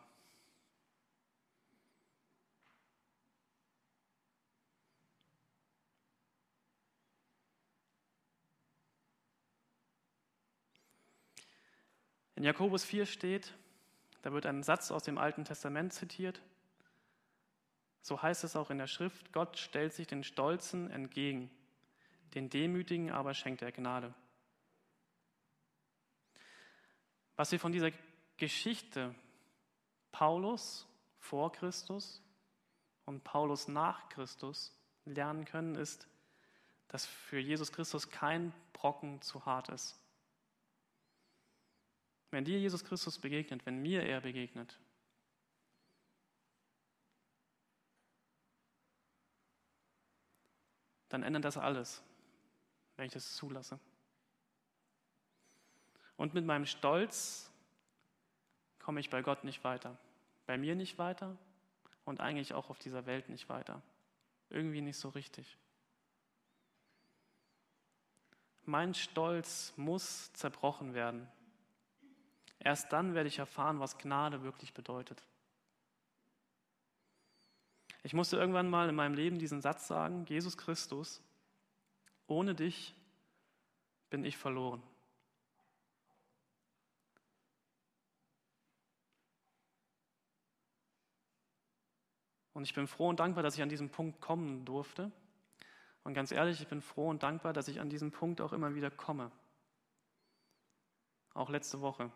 In 12.36 12.44
Jakobus 12.44 12.84
4 12.84 13.06
steht, 13.06 13.54
da 14.22 14.34
wird 14.34 14.46
ein 14.46 14.64
Satz 14.64 14.92
aus 14.92 15.04
dem 15.04 15.18
Alten 15.18 15.46
Testament 15.46 15.94
zitiert. 15.94 16.42
So 18.02 18.22
heißt 18.22 18.44
es 18.44 18.56
auch 18.56 18.70
in 18.70 18.78
der 18.78 18.88
Schrift, 18.88 19.32
Gott 19.32 19.58
stellt 19.58 19.94
sich 19.94 20.08
den 20.08 20.24
Stolzen 20.24 20.92
entgegen, 20.92 21.50
den 22.34 22.50
Demütigen 22.50 23.12
aber 23.12 23.34
schenkt 23.34 23.62
er 23.62 23.72
Gnade. 23.72 24.14
Was 27.36 27.52
wir 27.52 27.60
von 27.60 27.72
dieser 27.72 27.92
Geschichte 28.38 29.16
Paulus 30.12 30.88
vor 31.20 31.52
Christus 31.52 32.22
und 33.06 33.24
Paulus 33.24 33.68
nach 33.68 34.10
Christus 34.10 34.78
lernen 35.06 35.46
können, 35.46 35.76
ist, 35.76 36.08
dass 36.88 37.06
für 37.06 37.40
Jesus 37.40 37.72
Christus 37.72 38.10
kein 38.10 38.54
Brocken 38.74 39.22
zu 39.22 39.46
hart 39.46 39.70
ist. 39.70 40.00
Wenn 42.36 42.44
dir 42.44 42.60
Jesus 42.60 42.84
Christus 42.84 43.18
begegnet, 43.18 43.66
wenn 43.66 43.82
mir 43.82 44.04
er 44.04 44.20
begegnet, 44.20 44.78
dann 51.08 51.24
ändert 51.24 51.46
das 51.46 51.56
alles, 51.56 52.04
wenn 52.98 53.06
ich 53.06 53.14
das 53.14 53.38
zulasse. 53.38 53.80
Und 56.18 56.34
mit 56.34 56.44
meinem 56.44 56.66
Stolz 56.66 57.50
komme 58.80 59.00
ich 59.00 59.10
bei 59.10 59.22
Gott 59.22 59.46
nicht 59.46 59.64
weiter, 59.64 59.98
bei 60.46 60.58
mir 60.58 60.76
nicht 60.76 60.98
weiter 60.98 61.38
und 62.04 62.20
eigentlich 62.20 62.54
auch 62.54 62.70
auf 62.70 62.80
dieser 62.80 63.06
Welt 63.06 63.30
nicht 63.30 63.48
weiter. 63.48 63.82
Irgendwie 64.50 64.82
nicht 64.82 64.98
so 64.98 65.08
richtig. 65.08 65.58
Mein 68.66 68.94
Stolz 68.94 69.72
muss 69.78 70.34
zerbrochen 70.34 70.94
werden. 70.94 71.30
Erst 72.60 72.92
dann 72.92 73.14
werde 73.14 73.28
ich 73.28 73.40
erfahren, 73.40 73.80
was 73.80 73.98
Gnade 73.98 74.44
wirklich 74.44 74.74
bedeutet. 74.74 75.24
Ich 78.04 78.14
musste 78.14 78.38
irgendwann 78.38 78.70
mal 78.70 78.88
in 78.88 78.96
meinem 78.96 79.16
Leben 79.16 79.40
diesen 79.40 79.62
Satz 79.62 79.88
sagen, 79.88 80.26
Jesus 80.26 80.58
Christus, 80.58 81.22
ohne 82.28 82.54
dich 82.54 82.94
bin 84.10 84.24
ich 84.24 84.38
verloren. 84.38 84.84
Und 92.54 92.64
ich 92.64 92.74
bin 92.74 92.88
froh 92.88 93.10
und 93.10 93.20
dankbar, 93.20 93.44
dass 93.44 93.56
ich 93.56 93.62
an 93.62 93.70
diesen 93.70 93.90
Punkt 93.90 94.22
kommen 94.22 94.64
durfte. 94.64 95.12
Und 96.04 96.14
ganz 96.14 96.32
ehrlich, 96.32 96.62
ich 96.62 96.68
bin 96.68 96.82
froh 96.82 97.10
und 97.10 97.22
dankbar, 97.22 97.52
dass 97.52 97.68
ich 97.68 97.82
an 97.82 97.90
diesen 97.90 98.12
Punkt 98.12 98.40
auch 98.40 98.54
immer 98.54 98.76
wieder 98.76 98.90
komme. 98.90 99.32
Auch 101.34 101.50
letzte 101.50 101.82
Woche. 101.82 102.12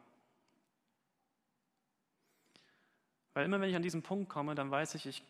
Weil 3.40 3.46
immer 3.46 3.62
wenn 3.62 3.70
ich 3.70 3.76
an 3.78 3.82
diesen 3.82 4.04
Punkt 4.04 4.28
komme, 4.28 4.54
dann 4.54 4.70
weiß 4.70 4.96
ich, 4.96 5.06
ich, 5.06 5.24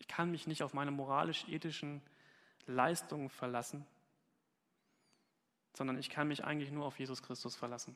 ich 0.00 0.08
kann 0.08 0.32
mich 0.32 0.48
nicht 0.48 0.64
auf 0.64 0.74
meine 0.74 0.90
moralisch-ethischen 0.90 2.02
Leistungen 2.66 3.30
verlassen, 3.30 3.86
sondern 5.76 5.96
ich 5.96 6.10
kann 6.10 6.26
mich 6.26 6.42
eigentlich 6.42 6.72
nur 6.72 6.84
auf 6.86 6.98
Jesus 6.98 7.22
Christus 7.22 7.54
verlassen. 7.54 7.94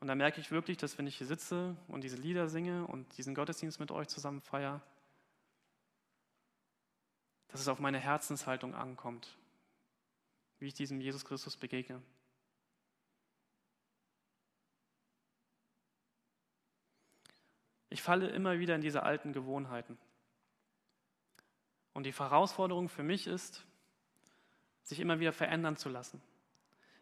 Und 0.00 0.08
da 0.08 0.14
merke 0.14 0.38
ich 0.42 0.50
wirklich, 0.50 0.76
dass 0.76 0.98
wenn 0.98 1.06
ich 1.06 1.16
hier 1.16 1.26
sitze 1.26 1.74
und 1.86 2.04
diese 2.04 2.18
Lieder 2.18 2.50
singe 2.50 2.86
und 2.88 3.16
diesen 3.16 3.34
Gottesdienst 3.34 3.80
mit 3.80 3.90
euch 3.90 4.08
zusammen 4.08 4.42
feiere, 4.42 4.82
dass 7.46 7.62
es 7.62 7.68
auf 7.68 7.78
meine 7.78 8.00
Herzenshaltung 8.00 8.74
ankommt, 8.74 9.34
wie 10.58 10.66
ich 10.66 10.74
diesem 10.74 11.00
Jesus 11.00 11.24
Christus 11.24 11.56
begegne. 11.56 12.02
Ich 17.90 18.02
falle 18.02 18.28
immer 18.28 18.58
wieder 18.58 18.74
in 18.74 18.80
diese 18.80 19.02
alten 19.02 19.32
Gewohnheiten. 19.32 19.98
Und 21.94 22.04
die 22.04 22.12
Herausforderung 22.12 22.88
für 22.88 23.02
mich 23.02 23.26
ist, 23.26 23.64
sich 24.82 25.00
immer 25.00 25.20
wieder 25.20 25.32
verändern 25.32 25.76
zu 25.76 25.88
lassen, 25.88 26.22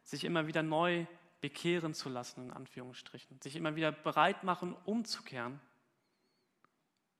sich 0.02 0.24
immer 0.24 0.46
wieder 0.46 0.62
neu 0.62 1.06
bekehren 1.40 1.94
zu 1.94 2.08
lassen, 2.08 2.46
in 2.46 2.52
Anführungsstrichen, 2.52 3.40
sich 3.40 3.56
immer 3.56 3.76
wieder 3.76 3.92
bereit 3.92 4.42
machen, 4.42 4.74
umzukehren 4.84 5.60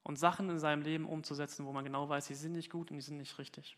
und 0.03 0.17
Sachen 0.17 0.49
in 0.51 0.59
seinem 0.59 0.83
Leben 0.83 1.07
umzusetzen, 1.07 1.67
wo 1.67 1.73
man 1.73 1.85
genau 1.85 2.09
weiß, 2.09 2.27
die 2.29 2.35
sind 2.35 2.53
nicht 2.53 2.71
gut 2.71 2.91
und 2.91 2.97
die 2.97 3.03
sind 3.03 3.19
nicht 3.19 3.39
richtig. 3.39 3.77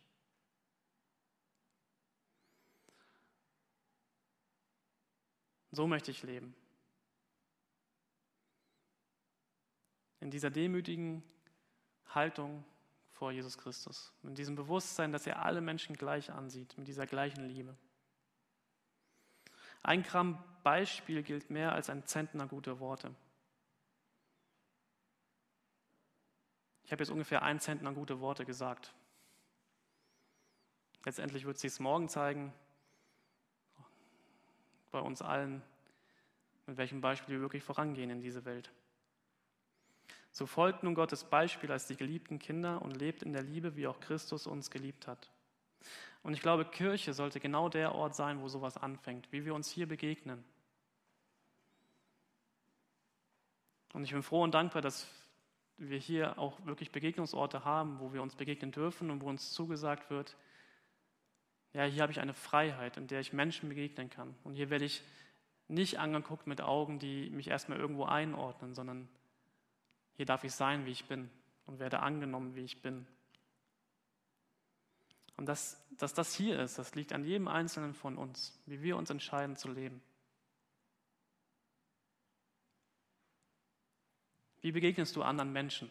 So 5.70 5.86
möchte 5.86 6.10
ich 6.10 6.22
leben. 6.22 6.54
In 10.28 10.30
dieser 10.30 10.50
demütigen 10.50 11.22
Haltung 12.10 12.62
vor 13.12 13.32
Jesus 13.32 13.56
Christus, 13.56 14.12
in 14.22 14.34
diesem 14.34 14.56
Bewusstsein, 14.56 15.10
dass 15.10 15.26
er 15.26 15.42
alle 15.42 15.62
Menschen 15.62 15.96
gleich 15.96 16.30
ansieht, 16.30 16.76
mit 16.76 16.86
dieser 16.86 17.06
gleichen 17.06 17.48
Liebe. 17.48 17.74
Ein 19.82 20.02
Gramm 20.02 20.44
Beispiel 20.62 21.22
gilt 21.22 21.48
mehr 21.48 21.72
als 21.72 21.88
ein 21.88 22.04
Zentner 22.04 22.46
gute 22.46 22.78
Worte. 22.78 23.14
Ich 26.84 26.92
habe 26.92 27.02
jetzt 27.02 27.10
ungefähr 27.10 27.40
ein 27.40 27.58
Zentner 27.58 27.94
gute 27.94 28.20
Worte 28.20 28.44
gesagt. 28.44 28.92
Letztendlich 31.06 31.46
wird 31.46 31.56
sich 31.56 31.72
es 31.72 31.80
morgen 31.80 32.10
zeigen, 32.10 32.52
bei 34.90 35.00
uns 35.00 35.22
allen, 35.22 35.62
mit 36.66 36.76
welchem 36.76 37.00
Beispiel 37.00 37.36
wir 37.36 37.40
wirklich 37.40 37.64
vorangehen 37.64 38.10
in 38.10 38.20
diese 38.20 38.44
Welt. 38.44 38.70
So 40.38 40.46
folgt 40.46 40.84
nun 40.84 40.94
Gottes 40.94 41.24
Beispiel 41.24 41.72
als 41.72 41.88
die 41.88 41.96
geliebten 41.96 42.38
Kinder 42.38 42.80
und 42.80 42.96
lebt 42.96 43.24
in 43.24 43.32
der 43.32 43.42
Liebe, 43.42 43.74
wie 43.74 43.88
auch 43.88 43.98
Christus 43.98 44.46
uns 44.46 44.70
geliebt 44.70 45.08
hat. 45.08 45.28
Und 46.22 46.32
ich 46.32 46.40
glaube, 46.40 46.64
Kirche 46.64 47.12
sollte 47.12 47.40
genau 47.40 47.68
der 47.68 47.92
Ort 47.92 48.14
sein, 48.14 48.40
wo 48.40 48.46
sowas 48.46 48.76
anfängt, 48.76 49.32
wie 49.32 49.44
wir 49.44 49.52
uns 49.52 49.68
hier 49.68 49.88
begegnen. 49.88 50.44
Und 53.92 54.04
ich 54.04 54.12
bin 54.12 54.22
froh 54.22 54.44
und 54.44 54.54
dankbar, 54.54 54.80
dass 54.80 55.08
wir 55.76 55.98
hier 55.98 56.38
auch 56.38 56.64
wirklich 56.64 56.92
Begegnungsorte 56.92 57.64
haben, 57.64 57.98
wo 57.98 58.12
wir 58.12 58.22
uns 58.22 58.36
begegnen 58.36 58.70
dürfen 58.70 59.10
und 59.10 59.20
wo 59.22 59.28
uns 59.28 59.52
zugesagt 59.52 60.08
wird, 60.08 60.36
ja, 61.72 61.82
hier 61.82 62.02
habe 62.02 62.12
ich 62.12 62.20
eine 62.20 62.32
Freiheit, 62.32 62.96
in 62.96 63.08
der 63.08 63.18
ich 63.18 63.32
Menschen 63.32 63.68
begegnen 63.68 64.08
kann. 64.08 64.36
Und 64.44 64.54
hier 64.54 64.70
werde 64.70 64.84
ich 64.84 65.02
nicht 65.66 65.98
angeguckt 65.98 66.46
mit 66.46 66.60
Augen, 66.60 67.00
die 67.00 67.28
mich 67.30 67.48
erstmal 67.48 67.80
irgendwo 67.80 68.04
einordnen, 68.04 68.72
sondern 68.72 69.08
hier 70.18 70.26
darf 70.26 70.42
ich 70.42 70.52
sein, 70.52 70.84
wie 70.84 70.90
ich 70.90 71.04
bin 71.04 71.30
und 71.66 71.78
werde 71.78 72.00
angenommen, 72.00 72.56
wie 72.56 72.64
ich 72.64 72.82
bin. 72.82 73.06
Und 75.36 75.46
dass, 75.46 75.80
dass 75.90 76.12
das 76.12 76.34
hier 76.34 76.58
ist, 76.58 76.76
das 76.76 76.96
liegt 76.96 77.12
an 77.12 77.24
jedem 77.24 77.46
Einzelnen 77.46 77.94
von 77.94 78.18
uns, 78.18 78.60
wie 78.66 78.82
wir 78.82 78.96
uns 78.96 79.10
entscheiden 79.10 79.54
zu 79.54 79.68
leben. 79.68 80.02
Wie 84.60 84.72
begegnest 84.72 85.14
du 85.14 85.22
anderen 85.22 85.52
Menschen? 85.52 85.88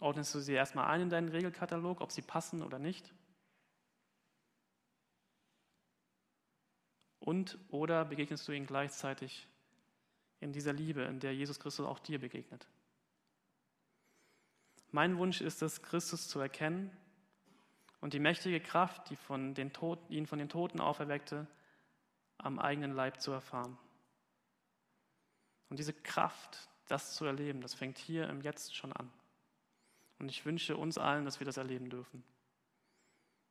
Ordnest 0.00 0.34
du 0.34 0.40
sie 0.40 0.54
erstmal 0.54 0.86
ein 0.86 1.02
in 1.02 1.10
deinen 1.10 1.28
Regelkatalog, 1.28 2.00
ob 2.00 2.10
sie 2.10 2.22
passen 2.22 2.62
oder 2.62 2.78
nicht? 2.78 3.12
Und 7.20 7.58
oder 7.68 8.06
begegnest 8.06 8.48
du 8.48 8.52
ihnen 8.52 8.66
gleichzeitig 8.66 9.46
in 10.40 10.52
dieser 10.52 10.72
Liebe, 10.72 11.02
in 11.02 11.20
der 11.20 11.34
Jesus 11.34 11.58
Christus 11.58 11.86
auch 11.86 11.98
dir 11.98 12.20
begegnet. 12.20 12.66
Mein 14.90 15.18
Wunsch 15.18 15.40
ist 15.40 15.62
es, 15.62 15.82
Christus 15.82 16.28
zu 16.28 16.38
erkennen 16.40 16.90
und 18.00 18.14
die 18.14 18.18
mächtige 18.18 18.60
Kraft, 18.60 19.10
die 19.10 19.16
von 19.16 19.54
den 19.54 19.72
Toten, 19.72 20.12
ihn 20.12 20.26
von 20.26 20.38
den 20.38 20.48
Toten 20.48 20.80
auferweckte, 20.80 21.46
am 22.38 22.58
eigenen 22.58 22.92
Leib 22.92 23.20
zu 23.20 23.32
erfahren. 23.32 23.76
Und 25.68 25.78
diese 25.78 25.92
Kraft, 25.92 26.68
das 26.86 27.14
zu 27.14 27.24
erleben, 27.24 27.60
das 27.60 27.74
fängt 27.74 27.98
hier 27.98 28.28
im 28.28 28.40
Jetzt 28.40 28.76
schon 28.76 28.92
an. 28.92 29.10
Und 30.18 30.30
ich 30.30 30.44
wünsche 30.46 30.76
uns 30.76 30.98
allen, 30.98 31.24
dass 31.24 31.40
wir 31.40 31.44
das 31.44 31.56
erleben 31.56 31.90
dürfen. 31.90 32.22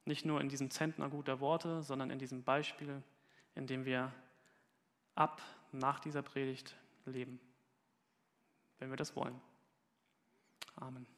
Nicht 0.05 0.25
nur 0.25 0.39
in 0.39 0.49
diesem 0.49 0.71
Zentner 0.71 1.09
guter 1.09 1.39
Worte, 1.39 1.81
sondern 1.81 2.09
in 2.09 2.19
diesem 2.19 2.43
Beispiel, 2.43 3.03
in 3.55 3.67
dem 3.67 3.85
wir 3.85 4.13
ab 5.15 5.41
nach 5.77 5.99
dieser 5.99 6.21
Predigt 6.21 6.75
leben, 7.05 7.39
wenn 8.79 8.89
wir 8.89 8.97
das 8.97 9.15
wollen. 9.15 9.39
Amen. 10.75 11.14